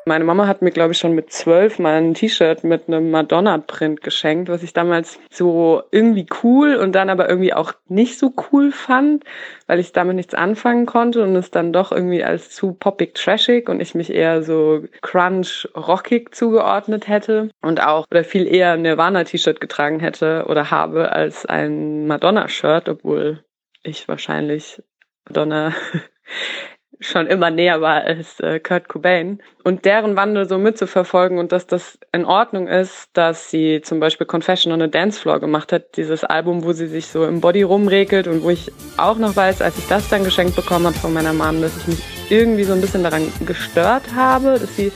[0.04, 4.00] Meine Mama hat mir, glaube ich, schon mit zwölf mal ein T-Shirt mit einem Madonna-Print
[4.00, 8.72] geschenkt, was ich damals so irgendwie cool und dann aber irgendwie auch nicht so cool
[8.72, 9.22] fand,
[9.68, 13.68] weil ich damit nichts anfangen konnte und es dann doch irgendwie als zu poppig trashig
[13.68, 18.82] und ich mich eher so crunch rockig zugeordnet hätte und auch oder viel eher ein
[18.82, 23.44] Nirvana-T-Shirt getragen hätte oder habe als ein Madonna-Shirt, obwohl
[23.84, 24.82] ich wahrscheinlich
[25.28, 25.72] Madonna
[27.02, 29.42] schon immer näher war als äh, Kurt Cobain.
[29.64, 34.26] Und deren Wandel so mitzuverfolgen und dass das in Ordnung ist, dass sie zum Beispiel
[34.26, 37.62] Confession on a Dance Floor gemacht hat, dieses Album, wo sie sich so im Body
[37.62, 41.12] rumregelt und wo ich auch noch weiß, als ich das dann geschenkt bekommen habe von
[41.12, 44.92] meiner Mom, dass ich mich irgendwie so ein bisschen daran gestört habe, dass sie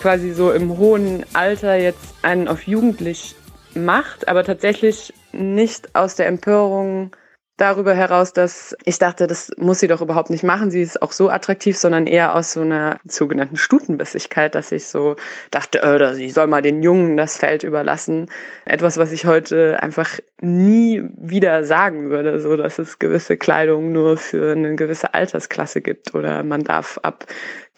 [0.00, 3.34] quasi so im hohen Alter jetzt einen auf jugendlich
[3.74, 7.10] macht, aber tatsächlich nicht aus der Empörung
[7.58, 10.70] darüber heraus, dass ich dachte, das muss sie doch überhaupt nicht machen.
[10.70, 15.16] Sie ist auch so attraktiv, sondern eher aus so einer sogenannten Stutenbissigkeit, dass ich so
[15.50, 18.30] dachte, äh, sie soll mal den Jungen das Feld überlassen.
[18.64, 24.16] Etwas, was ich heute einfach nie wieder sagen würde, so dass es gewisse Kleidung nur
[24.16, 27.26] für eine gewisse Altersklasse gibt oder man darf ab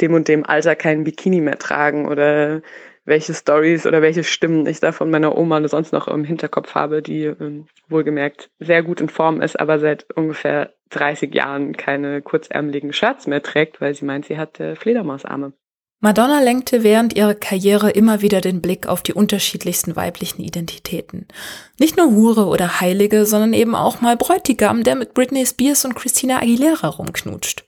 [0.03, 2.61] dem und dem Alter kein Bikini mehr tragen oder
[3.05, 7.03] welche Stories oder welche Stimmen ich da von meiner Oma sonst noch im Hinterkopf habe,
[7.03, 12.93] die ähm, wohlgemerkt sehr gut in Form ist, aber seit ungefähr 30 Jahren keine kurzärmeligen
[12.93, 15.53] Shirts mehr trägt, weil sie meint, sie hat äh, Fledermausarme.
[16.03, 21.29] Madonna lenkte während ihrer Karriere immer wieder den Blick auf die unterschiedlichsten weiblichen Identitäten.
[21.79, 25.95] Nicht nur Hure oder Heilige, sondern eben auch mal Bräutigam, der mit Britney Spears und
[25.95, 27.67] Christina Aguilera rumknutscht.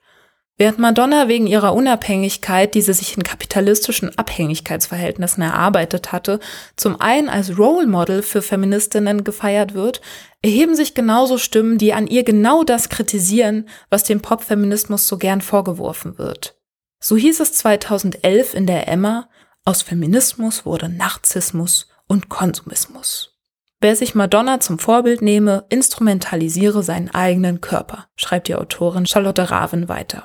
[0.63, 6.39] Während Madonna wegen ihrer Unabhängigkeit, die sie sich in kapitalistischen Abhängigkeitsverhältnissen erarbeitet hatte,
[6.77, 10.01] zum einen als Role Model für Feministinnen gefeiert wird,
[10.41, 15.41] erheben sich genauso Stimmen, die an ihr genau das kritisieren, was dem Popfeminismus so gern
[15.41, 16.57] vorgeworfen wird.
[17.01, 19.29] So hieß es 2011 in der Emma,
[19.65, 23.37] aus Feminismus wurde Narzissmus und Konsumismus.
[23.81, 29.89] Wer sich Madonna zum Vorbild nehme, instrumentalisiere seinen eigenen Körper, schreibt die Autorin Charlotte Raven
[29.89, 30.25] weiter.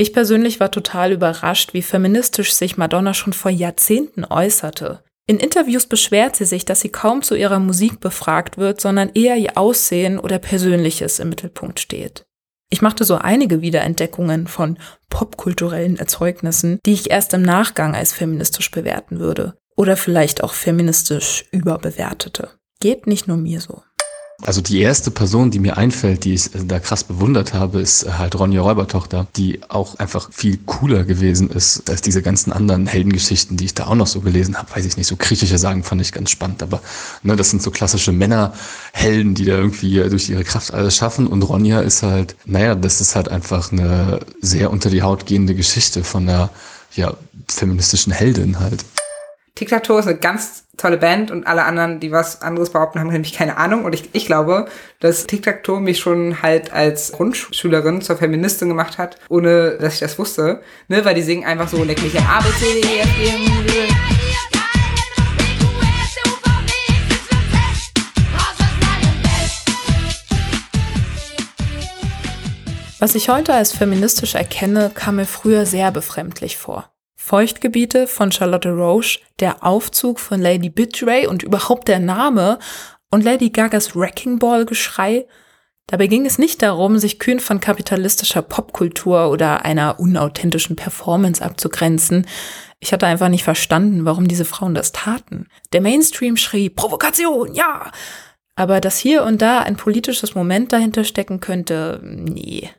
[0.00, 5.02] Ich persönlich war total überrascht, wie feministisch sich Madonna schon vor Jahrzehnten äußerte.
[5.26, 9.36] In Interviews beschwert sie sich, dass sie kaum zu ihrer Musik befragt wird, sondern eher
[9.36, 12.24] ihr Aussehen oder Persönliches im Mittelpunkt steht.
[12.70, 14.78] Ich machte so einige Wiederentdeckungen von
[15.10, 21.46] popkulturellen Erzeugnissen, die ich erst im Nachgang als feministisch bewerten würde oder vielleicht auch feministisch
[21.50, 22.50] überbewertete.
[22.80, 23.82] Geht nicht nur mir so.
[24.44, 28.38] Also die erste Person, die mir einfällt, die ich da krass bewundert habe, ist halt
[28.38, 33.64] Ronja Räubertochter, die auch einfach viel cooler gewesen ist als diese ganzen anderen Heldengeschichten, die
[33.64, 34.76] ich da auch noch so gelesen habe.
[34.76, 36.80] Weiß ich nicht, so griechische Sagen fand ich ganz spannend, aber
[37.24, 41.26] ne, das sind so klassische Männerhelden, die da irgendwie durch ihre Kraft alles schaffen.
[41.26, 45.56] Und Ronja ist halt, naja, das ist halt einfach eine sehr unter die Haut gehende
[45.56, 46.50] Geschichte von einer
[46.94, 47.12] ja,
[47.48, 48.84] feministischen Heldin halt.
[49.56, 53.34] Tic-Tac-Toe ist eine ganz tolle Band und alle anderen, die was anderes behaupten, haben nämlich
[53.34, 53.84] keine Ahnung.
[53.84, 54.66] Und ich, ich glaube,
[55.00, 60.18] dass Tic-Tac-Toe mich schon halt als Grundschülerin zur Feministin gemacht hat, ohne dass ich das
[60.18, 60.62] wusste.
[60.88, 61.04] Ne?
[61.04, 63.28] Weil die singen einfach so, leck mich am A, B, C, D, E, F, G,
[63.28, 64.08] M,
[73.00, 76.90] Was ich heute als feministisch erkenne, kam mir früher sehr befremdlich vor.
[77.28, 82.58] Feuchtgebiete von Charlotte Roche, der Aufzug von Lady Bitray und überhaupt der Name
[83.10, 85.26] und Lady Gagas Wrecking Ball Geschrei.
[85.88, 92.26] Dabei ging es nicht darum, sich kühn von kapitalistischer Popkultur oder einer unauthentischen Performance abzugrenzen.
[92.80, 95.48] Ich hatte einfach nicht verstanden, warum diese Frauen das taten.
[95.74, 97.92] Der Mainstream schrie Provokation, ja.
[98.54, 102.70] Aber dass hier und da ein politisches Moment dahinter stecken könnte, nee.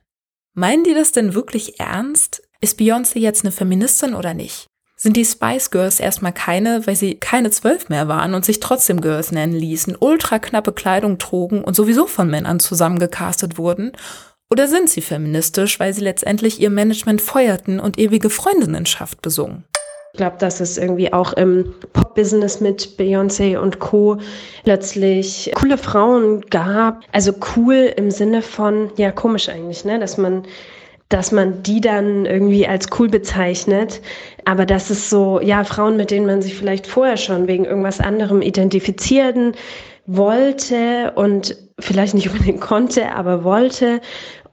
[0.55, 2.48] Meinen die das denn wirklich ernst?
[2.61, 4.67] Ist Beyoncé jetzt eine Feministin oder nicht?
[4.97, 8.99] Sind die Spice Girls erstmal keine, weil sie keine zwölf mehr waren und sich trotzdem
[8.99, 13.93] Girls nennen ließen, ultra knappe Kleidung trugen und sowieso von Männern zusammengecastet wurden?
[14.51, 19.63] Oder sind sie feministisch, weil sie letztendlich ihr Management feuerten und ewige Freundinnenschaft besungen?
[20.11, 24.17] Ich glaube, dass es irgendwie auch im Pop-Business mit Beyoncé und Co.
[24.65, 27.03] plötzlich coole Frauen gab.
[27.13, 29.97] Also cool im Sinne von, ja, komisch eigentlich, ne?
[29.97, 30.43] Dass man
[31.09, 34.01] dass man die dann irgendwie als cool bezeichnet.
[34.45, 37.99] Aber das ist so, ja, Frauen, mit denen man sich vielleicht vorher schon wegen irgendwas
[37.99, 39.53] anderem identifizieren
[40.05, 44.01] wollte und vielleicht nicht unbedingt konnte, aber wollte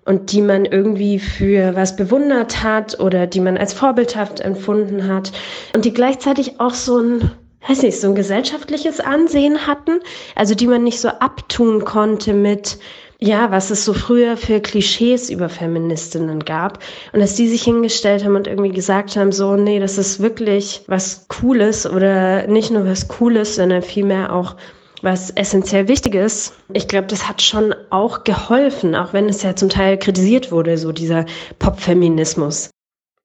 [0.07, 5.33] und die man irgendwie für was bewundert hat oder die man als vorbildhaft empfunden hat
[5.75, 7.31] und die gleichzeitig auch so ein
[7.69, 9.99] weiß nicht, so ein gesellschaftliches Ansehen hatten,
[10.35, 12.79] also die man nicht so abtun konnte mit,
[13.19, 16.81] ja, was es so früher für Klischees über Feministinnen gab
[17.13, 20.83] und dass die sich hingestellt haben und irgendwie gesagt haben, so, nee, das ist wirklich
[20.87, 24.57] was Cooles oder nicht nur was Cooles, sondern vielmehr auch
[25.03, 26.53] was essentiell Wichtiges.
[26.73, 30.79] Ich glaube, das hat schon auch geholfen, auch wenn es ja zum Teil kritisiert wurde,
[30.79, 31.27] so dieser
[31.59, 32.71] Popfeminismus.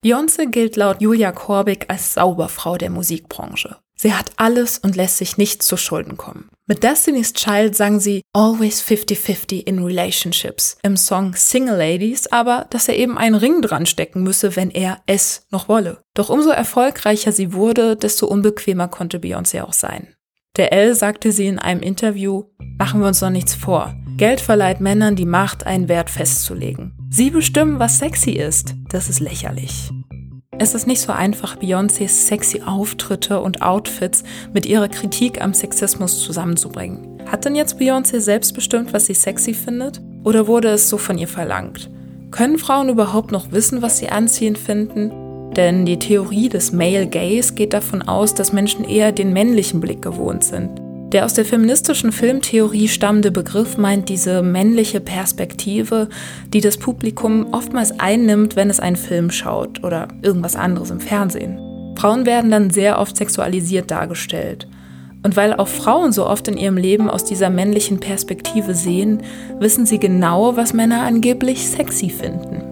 [0.03, 3.77] Beyoncé gilt laut Julia Korbig als Sauberfrau der Musikbranche.
[4.01, 6.49] Sie hat alles und lässt sich nichts zu Schulden kommen.
[6.65, 12.87] Mit Destiny's Child sang sie Always 50-50 in Relationships im Song Single Ladies, aber dass
[12.87, 16.01] er eben einen Ring dran stecken müsse, wenn er es noch wolle.
[16.15, 20.15] Doch umso erfolgreicher sie wurde, desto unbequemer konnte Beyoncé auch sein.
[20.57, 22.45] Der L sagte sie in einem Interview,
[22.79, 23.93] machen wir uns noch nichts vor.
[24.17, 26.97] Geld verleiht Männern die Macht, einen Wert festzulegen.
[27.11, 28.73] Sie bestimmen, was sexy ist.
[28.89, 29.91] Das ist lächerlich.
[30.61, 36.23] Es ist nicht so einfach, Beyoncés sexy Auftritte und Outfits mit ihrer Kritik am Sexismus
[36.23, 37.19] zusammenzubringen.
[37.25, 40.01] Hat denn jetzt Beyoncé selbst bestimmt, was sie sexy findet?
[40.23, 41.89] Oder wurde es so von ihr verlangt?
[42.29, 45.11] Können Frauen überhaupt noch wissen, was sie anziehend finden?
[45.55, 50.03] Denn die Theorie des Male Gaze geht davon aus, dass Menschen eher den männlichen Blick
[50.03, 50.69] gewohnt sind.
[51.11, 56.07] Der aus der feministischen Filmtheorie stammende Begriff meint diese männliche Perspektive,
[56.53, 61.59] die das Publikum oftmals einnimmt, wenn es einen Film schaut oder irgendwas anderes im Fernsehen.
[61.97, 64.67] Frauen werden dann sehr oft sexualisiert dargestellt.
[65.23, 69.21] Und weil auch Frauen so oft in ihrem Leben aus dieser männlichen Perspektive sehen,
[69.59, 72.63] wissen sie genau, was Männer angeblich sexy finden.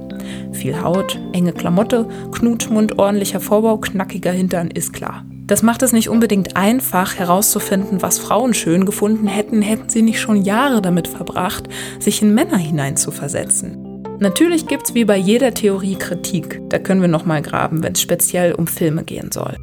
[0.54, 5.26] Viel Haut, enge Klamotte, Knutschmund, ordentlicher Vorbau, knackiger Hintern ist klar.
[5.50, 10.20] Das macht es nicht unbedingt einfach herauszufinden, was Frauen schön gefunden hätten, hätten sie nicht
[10.20, 14.04] schon Jahre damit verbracht, sich in Männer hineinzuversetzen.
[14.20, 16.62] Natürlich gibt's wie bei jeder Theorie Kritik.
[16.70, 19.58] Da können wir nochmal graben, wenn es speziell um Filme gehen soll.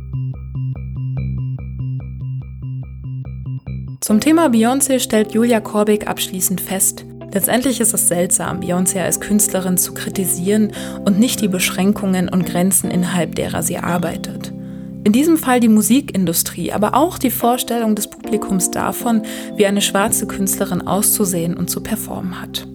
[4.00, 9.78] Zum Thema Beyoncé stellt Julia Korbig abschließend fest, letztendlich ist es seltsam, Beyoncé als Künstlerin
[9.78, 10.72] zu kritisieren
[11.04, 14.52] und nicht die Beschränkungen und Grenzen innerhalb derer sie arbeitet.
[15.06, 19.22] In diesem Fall die Musikindustrie, aber auch die Vorstellung des Publikums davon,
[19.54, 22.66] wie eine schwarze Künstlerin auszusehen und zu performen hat.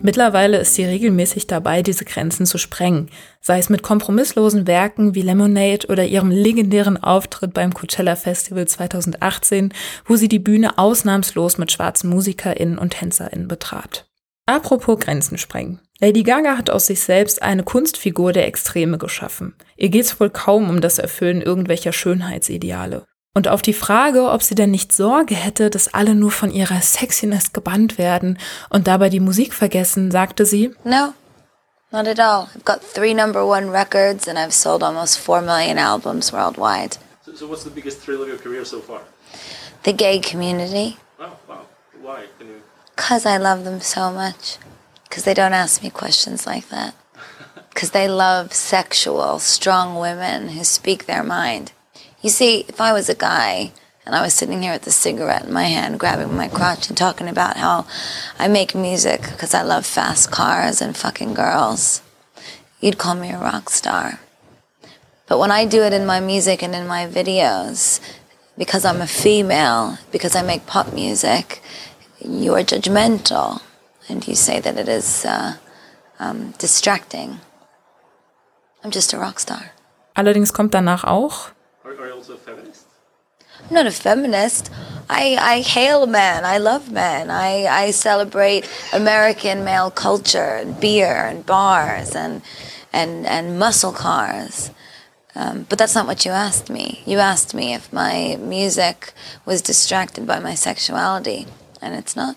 [0.00, 3.10] Mittlerweile ist sie regelmäßig dabei, diese Grenzen zu sprengen,
[3.42, 9.74] sei es mit kompromisslosen Werken wie Lemonade oder ihrem legendären Auftritt beim Coachella Festival 2018,
[10.06, 14.08] wo sie die Bühne ausnahmslos mit schwarzen MusikerInnen und TänzerInnen betrat.
[14.46, 15.80] Apropos Grenzen sprengen.
[16.00, 19.56] Lady Gaga hat aus sich selbst eine Kunstfigur der Extreme geschaffen.
[19.76, 23.04] Ihr geht's wohl kaum um das Erfüllen irgendwelcher Schönheitsideale.
[23.34, 26.80] Und auf die Frage, ob sie denn nicht Sorge hätte, dass alle nur von ihrer
[26.80, 28.38] Sexiness gebannt werden
[28.70, 31.14] und dabei die Musik vergessen, sagte sie, No,
[31.90, 32.48] not at all.
[32.54, 36.96] I've got three number one records and I've sold almost four million albums worldwide.
[37.26, 39.00] So, so what's the biggest thrill of your career so far?
[39.82, 40.96] The gay community.
[41.18, 41.66] Oh, wow.
[42.00, 42.26] Why?
[42.94, 44.58] Because I love them so much.
[45.08, 46.94] Because they don't ask me questions like that.
[47.70, 51.72] Because they love sexual, strong women who speak their mind.
[52.20, 53.72] You see, if I was a guy
[54.04, 56.96] and I was sitting here with a cigarette in my hand, grabbing my crotch and
[56.96, 57.86] talking about how
[58.38, 62.02] I make music because I love fast cars and fucking girls,
[62.80, 64.20] you'd call me a rock star.
[65.28, 68.00] But when I do it in my music and in my videos,
[68.56, 71.62] because I'm a female, because I make pop music,
[72.20, 73.62] you are judgmental
[74.08, 75.54] and you say that it is uh,
[76.18, 77.40] um, distracting.
[78.82, 79.72] I'm just a rock star.
[80.14, 81.50] Allerdings kommt danach auch,
[81.84, 82.86] Are, are you also a feminist?
[83.68, 84.70] I'm not a feminist.
[85.10, 86.44] I, I hail men.
[86.44, 87.30] I love men.
[87.30, 92.42] I, I celebrate American male culture and beer and bars and,
[92.92, 94.70] and, and muscle cars.
[95.34, 97.02] Um, but that's not what you asked me.
[97.06, 99.12] You asked me if my music
[99.44, 101.46] was distracted by my sexuality,
[101.80, 102.36] and it's not.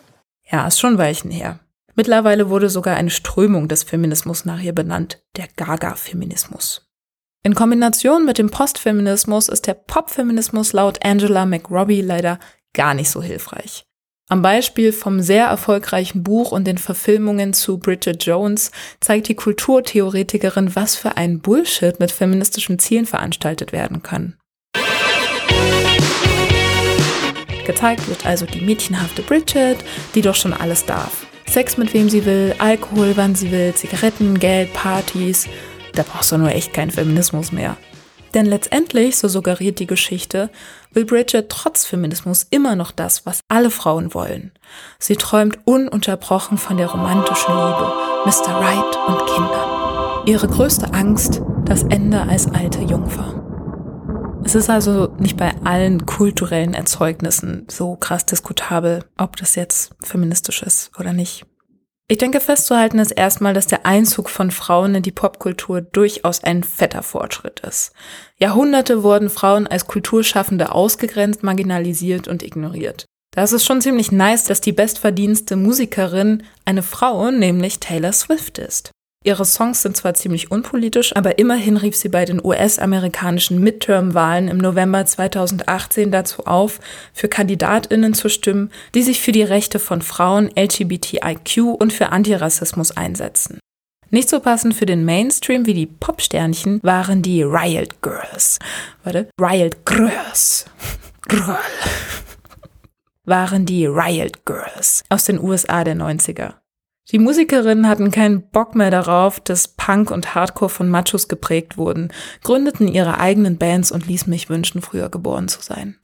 [0.52, 1.60] Ja, ist schon Weichen her.
[1.96, 6.90] Mittlerweile wurde sogar eine Strömung des Feminismus nach ihr benannt, der Gaga-Feminismus.
[7.44, 12.40] In Kombination mit dem Postfeminismus ist der Popfeminismus laut Angela McRobbie leider
[12.74, 13.86] gar nicht so hilfreich.
[14.30, 20.74] Am Beispiel vom sehr erfolgreichen Buch und den Verfilmungen zu Bridget Jones zeigt die Kulturtheoretikerin,
[20.76, 24.38] was für ein Bullshit mit feministischen Zielen veranstaltet werden kann.
[27.66, 29.78] Gezeigt wird also die mädchenhafte Bridget,
[30.16, 31.26] die doch schon alles darf.
[31.48, 35.48] Sex mit wem sie will, Alkohol wann sie will, Zigaretten, Geld, Partys.
[35.94, 37.76] Da brauchst du nur echt keinen Feminismus mehr.
[38.34, 40.50] Denn letztendlich, so suggeriert die Geschichte,
[40.94, 44.52] will Bridget trotz Feminismus immer noch das, was alle Frauen wollen.
[45.00, 47.94] Sie träumt ununterbrochen von der romantischen Liebe,
[48.26, 48.56] Mr.
[48.56, 50.28] Right und Kindern.
[50.28, 53.41] Ihre größte Angst, das Ende als alte Jungfer.
[54.44, 60.64] Es ist also nicht bei allen kulturellen Erzeugnissen so krass diskutabel, ob das jetzt feministisch
[60.64, 61.46] ist oder nicht.
[62.08, 66.64] Ich denke festzuhalten ist erstmal, dass der Einzug von Frauen in die Popkultur durchaus ein
[66.64, 67.94] fetter Fortschritt ist.
[68.36, 73.06] Jahrhunderte wurden Frauen als Kulturschaffende ausgegrenzt, marginalisiert und ignoriert.
[73.34, 78.92] Da ist schon ziemlich nice, dass die bestverdienste Musikerin eine Frau, nämlich Taylor Swift ist.
[79.24, 84.58] Ihre Songs sind zwar ziemlich unpolitisch, aber immerhin rief sie bei den US-amerikanischen Midterm-Wahlen im
[84.58, 86.80] November 2018 dazu auf,
[87.14, 92.98] für Kandidatinnen zu stimmen, die sich für die Rechte von Frauen, LGBTIQ und für Antirassismus
[92.98, 93.60] einsetzen.
[94.10, 98.58] Nicht so passend für den Mainstream wie die Popsternchen waren die Riot Girls.
[99.04, 100.66] Warte, Riot Girls.
[101.28, 101.60] Girl.
[103.26, 106.61] waren die Riot Girls aus den USA der 90er.
[107.12, 112.14] Die Musikerinnen hatten keinen Bock mehr darauf, dass Punk und Hardcore von Machos geprägt wurden,
[112.42, 115.98] gründeten ihre eigenen Bands und ließen mich wünschen, früher geboren zu sein.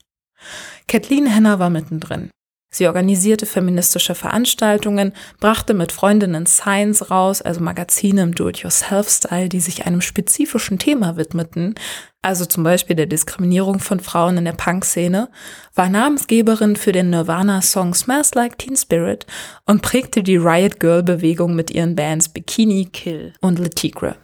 [0.87, 2.29] Kathleen Henner war mittendrin.
[2.69, 9.85] Sie organisierte feministische Veranstaltungen, brachte mit Freundinnen Science raus, also Magazine im Do-it-yourself-Style, die sich
[9.85, 11.75] einem spezifischen Thema widmeten,
[12.21, 15.29] also zum Beispiel der Diskriminierung von Frauen in der Punk-Szene,
[15.75, 19.25] war Namensgeberin für den Nirvana-Song Smells Like Teen Spirit
[19.65, 24.17] und prägte die Riot Girl-Bewegung mit ihren Bands Bikini, Kill und Le Tigre.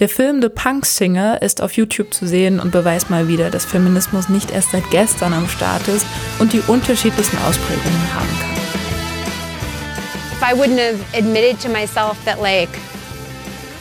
[0.00, 3.64] Der Film The Punk Singer ist auf YouTube zu sehen und beweist mal wieder, dass
[3.64, 6.04] Feminismus nicht erst seit gestern am Start ist
[6.40, 8.50] und die unterschiedlichsten Ausprägungen haben kann.
[10.32, 12.70] If I wouldn't have admitted to myself that like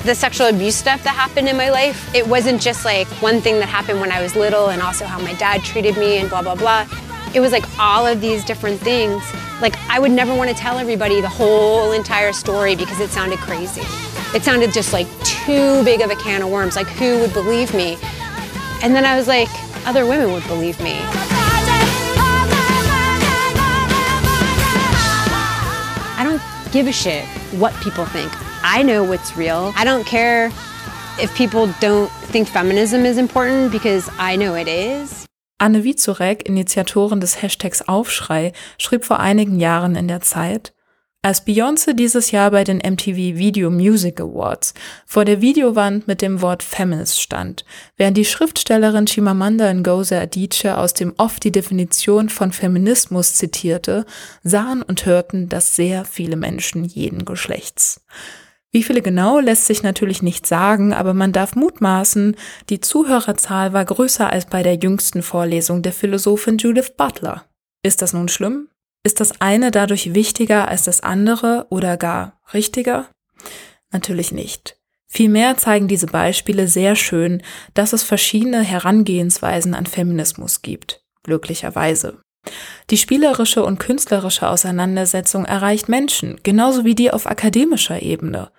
[0.05, 3.59] the sexual abuse stuff that happened in my life, it wasn't just like one thing
[3.59, 6.43] that happened when I was little and also how my dad treated me and blah
[6.43, 6.85] blah blah.
[7.33, 9.23] It was like all of these different things.
[9.61, 13.39] Like I would never want to tell everybody the whole entire story because it sounded
[13.39, 13.81] crazy.
[14.35, 16.75] It sounded just like too big of a can of worms.
[16.75, 17.97] Like, who would believe me?
[18.81, 19.49] And then I was like,
[19.85, 20.99] other women would believe me.
[26.15, 27.25] I don't give a shit
[27.59, 28.31] what people think.
[28.63, 29.73] I know what's real.
[29.75, 30.47] I don't care
[31.19, 35.27] if people don't think feminism is important because I know it is.
[35.63, 40.73] Anne Wiezorek, Initiatorin des Hashtags Aufschrei, schrieb vor einigen Jahren in der Zeit,
[41.21, 44.73] als Beyoncé dieses Jahr bei den MTV Video Music Awards
[45.05, 47.63] vor der Videowand mit dem Wort Feminist stand,
[47.95, 54.05] während die Schriftstellerin Chimamanda Ngozi Adichie aus dem Off die Definition von Feminismus zitierte,
[54.43, 58.01] sahen und hörten das sehr viele Menschen jeden Geschlechts.
[58.73, 62.35] Wie viele genau lässt sich natürlich nicht sagen, aber man darf mutmaßen,
[62.71, 67.45] die Zuhörerzahl war größer als bei der jüngsten Vorlesung der Philosophin Judith Butler.
[67.83, 68.69] Ist das nun schlimm?
[69.03, 73.05] Ist das eine dadurch wichtiger als das andere oder gar richtiger?
[73.91, 74.75] Natürlich nicht.
[75.05, 77.43] Vielmehr zeigen diese Beispiele sehr schön,
[77.75, 81.03] dass es verschiedene Herangehensweisen an Feminismus gibt.
[81.21, 82.23] Glücklicherweise.
[82.89, 88.49] Die spielerische und künstlerische Auseinandersetzung erreicht Menschen, genauso wie die auf akademischer Ebene.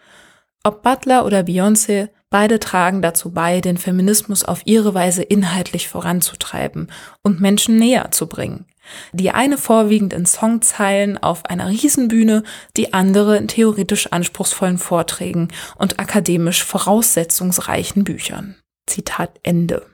[0.67, 6.91] Ob Butler oder Beyoncé, beide tragen dazu bei, den Feminismus auf ihre Weise inhaltlich voranzutreiben
[7.23, 8.65] und Menschen näher zu bringen.
[9.13, 12.45] Die eine vorwiegend in Songzeilen auf einer Riesenbühne,
[12.79, 18.57] die andere in theoretisch anspruchsvollen Vorträgen und akademisch voraussetzungsreichen Büchern.
[18.87, 19.85] Zitat Ende.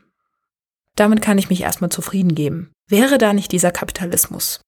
[0.94, 2.70] Damit kann ich mich erstmal zufrieden geben.
[2.88, 4.60] Wäre da nicht dieser Kapitalismus?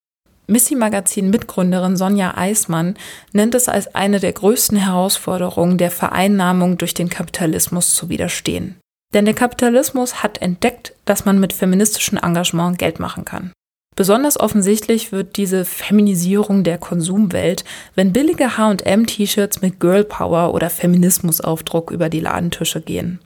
[0.47, 2.97] Missy Magazin Mitgründerin Sonja Eismann
[3.33, 8.77] nennt es als eine der größten Herausforderungen der Vereinnahmung durch den Kapitalismus zu widerstehen.
[9.15, 13.53] Denn der Kapitalismus hat entdeckt, dass man mit feministischem Engagement Geld machen kann.
[13.95, 17.65] Besonders offensichtlich wird diese Feminisierung der Konsumwelt,
[17.95, 23.21] wenn billige HM-T-Shirts mit Girl Power oder Feminismusaufdruck über die Ladentische gehen.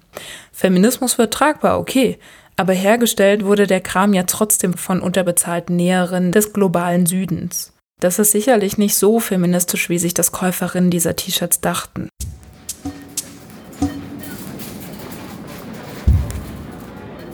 [0.50, 2.18] Feminismus wird tragbar, okay,
[2.56, 7.72] aber hergestellt wurde der Kram ja trotzdem von unterbezahlten Näherinnen des globalen Südens.
[8.00, 12.08] Das ist sicherlich nicht so feministisch, wie sich das Käuferinnen dieser T-Shirts dachten.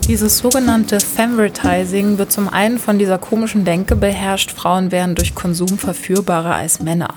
[0.08, 5.78] Dieses sogenannte Femvertising wird zum einen von dieser komischen Denke beherrscht, Frauen wären durch Konsum
[5.78, 7.14] verführbarer als Männer.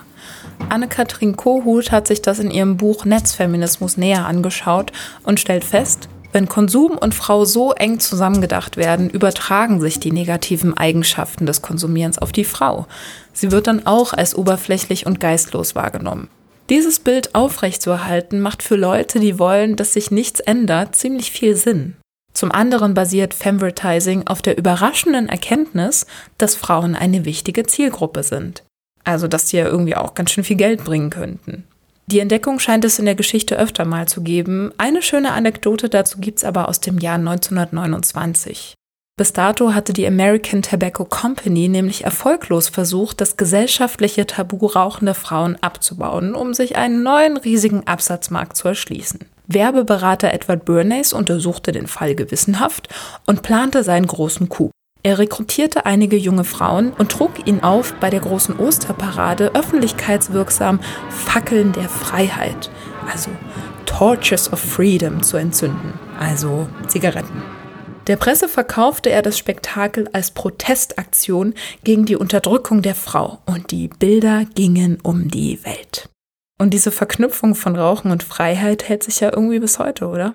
[0.69, 4.91] Anne-Kathrin Kohut hat sich das in ihrem Buch Netzfeminismus näher angeschaut
[5.23, 10.75] und stellt fest, wenn Konsum und Frau so eng zusammengedacht werden, übertragen sich die negativen
[10.75, 12.88] Eigenschaften des Konsumierens auf die Frau.
[13.31, 16.27] Sie wird dann auch als oberflächlich und geistlos wahrgenommen.
[16.69, 21.95] Dieses Bild aufrechtzuerhalten macht für Leute, die wollen, dass sich nichts ändert, ziemlich viel Sinn.
[22.33, 26.05] Zum anderen basiert Femvertising auf der überraschenden Erkenntnis,
[26.38, 28.63] dass Frauen eine wichtige Zielgruppe sind.
[29.05, 31.63] Also, dass sie ja irgendwie auch ganz schön viel Geld bringen könnten.
[32.07, 34.71] Die Entdeckung scheint es in der Geschichte öfter mal zu geben.
[34.77, 38.75] Eine schöne Anekdote dazu gibt's aber aus dem Jahr 1929.
[39.17, 45.57] Bis dato hatte die American Tobacco Company nämlich erfolglos versucht, das gesellschaftliche Tabu rauchender Frauen
[45.61, 49.21] abzubauen, um sich einen neuen riesigen Absatzmarkt zu erschließen.
[49.47, 52.89] Werbeberater Edward Bernays untersuchte den Fall gewissenhaft
[53.25, 54.71] und plante seinen großen Coup.
[55.05, 60.79] Er rekrutierte einige junge Frauen und trug ihnen auf, bei der großen Osterparade öffentlichkeitswirksam
[61.11, 62.71] Fackeln der Freiheit,
[63.13, 63.29] also
[63.85, 67.43] Torches of Freedom, zu entzünden, also Zigaretten.
[68.07, 71.53] Der Presse verkaufte er das Spektakel als Protestaktion
[71.83, 76.09] gegen die Unterdrückung der Frau und die Bilder gingen um die Welt.
[76.57, 80.33] Und diese Verknüpfung von Rauchen und Freiheit hält sich ja irgendwie bis heute, oder?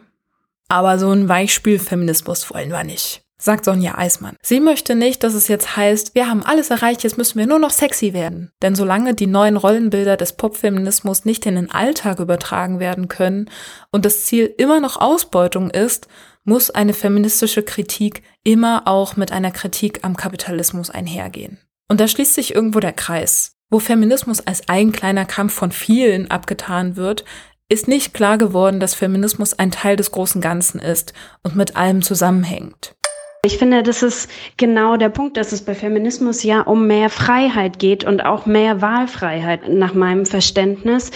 [0.69, 3.25] Aber so ein Weichspülfeminismus wollen wir nicht.
[3.41, 4.37] Sagt Sonja Eismann.
[4.43, 7.59] Sie möchte nicht, dass es jetzt heißt, wir haben alles erreicht, jetzt müssen wir nur
[7.59, 8.53] noch sexy werden.
[8.63, 13.51] Denn solange die neuen Rollenbilder des Popfeminismus nicht in den Alltag übertragen werden können
[13.91, 16.07] und das Ziel immer noch Ausbeutung ist,
[16.45, 21.59] muss eine feministische Kritik immer auch mit einer Kritik am Kapitalismus einhergehen.
[21.89, 23.57] Und da schließt sich irgendwo der Kreis.
[23.69, 27.25] Wo Feminismus als ein kleiner Kampf von vielen abgetan wird,
[27.69, 31.13] ist nicht klar geworden, dass Feminismus ein Teil des großen Ganzen ist
[31.45, 32.97] und mit allem zusammenhängt.
[33.43, 37.79] Ich finde, das ist genau der Punkt, dass es bei Feminismus ja um mehr Freiheit
[37.79, 41.11] geht und auch mehr Wahlfreiheit nach meinem Verständnis.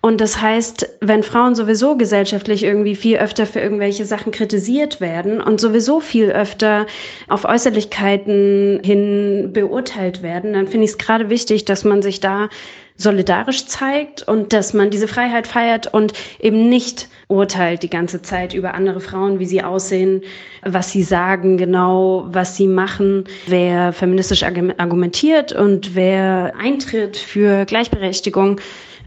[0.00, 5.38] Und das heißt, wenn Frauen sowieso gesellschaftlich irgendwie viel öfter für irgendwelche Sachen kritisiert werden
[5.42, 6.86] und sowieso viel öfter
[7.28, 12.48] auf Äußerlichkeiten hin beurteilt werden, dann finde ich es gerade wichtig, dass man sich da
[12.96, 18.54] solidarisch zeigt und dass man diese Freiheit feiert und eben nicht urteilt die ganze Zeit
[18.54, 20.22] über andere Frauen, wie sie aussehen,
[20.62, 28.60] was sie sagen, genau, was sie machen, wer feministisch argumentiert und wer eintritt für Gleichberechtigung.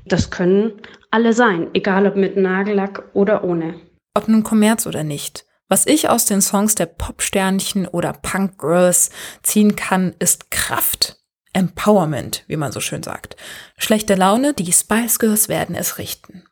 [0.05, 0.73] Das können
[1.11, 3.75] alle sein, egal ob mit Nagellack oder ohne.
[4.13, 5.45] Ob nun Kommerz oder nicht.
[5.67, 9.11] Was ich aus den Songs der Popsternchen oder Punk Girls
[9.43, 11.18] ziehen kann, ist Kraft.
[11.59, 13.35] Empowerment, wie man so schön sagt.
[13.77, 16.43] Schlechte Laune, die Spice Girls werden es richten.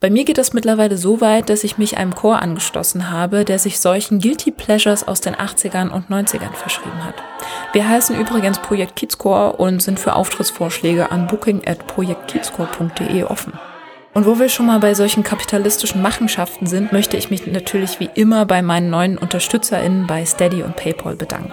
[0.00, 3.58] Bei mir geht es mittlerweile so weit, dass ich mich einem Chor angeschlossen habe, der
[3.58, 7.16] sich solchen Guilty Pleasures aus den 80ern und 90ern verschrieben hat.
[7.72, 13.54] Wir heißen übrigens Projekt Kiezchor und sind für Auftrittsvorschläge an booking at projektkiezchor.de offen.
[14.18, 18.10] Und wo wir schon mal bei solchen kapitalistischen Machenschaften sind, möchte ich mich natürlich wie
[18.14, 21.52] immer bei meinen neuen UnterstützerInnen bei Steady und PayPal bedanken.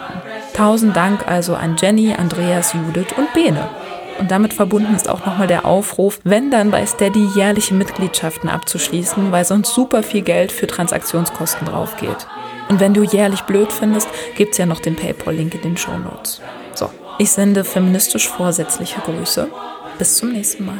[0.55, 3.69] Tausend Dank also an Jenny, Andreas, Judith und Bene.
[4.17, 9.31] Und damit verbunden ist auch nochmal der Aufruf, wenn dann bei Steady jährliche Mitgliedschaften abzuschließen,
[9.31, 12.25] weil sonst super viel Geld für Transaktionskosten drauf geht.
[12.69, 16.41] Und wenn du jährlich blöd findest, gibt's ja noch den PayPal-Link in den Show Notes.
[16.73, 16.89] So,
[17.19, 19.49] ich sende feministisch vorsätzliche Grüße.
[19.99, 20.79] Bis zum nächsten Mal.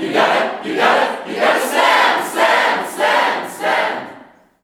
[0.00, 0.29] You got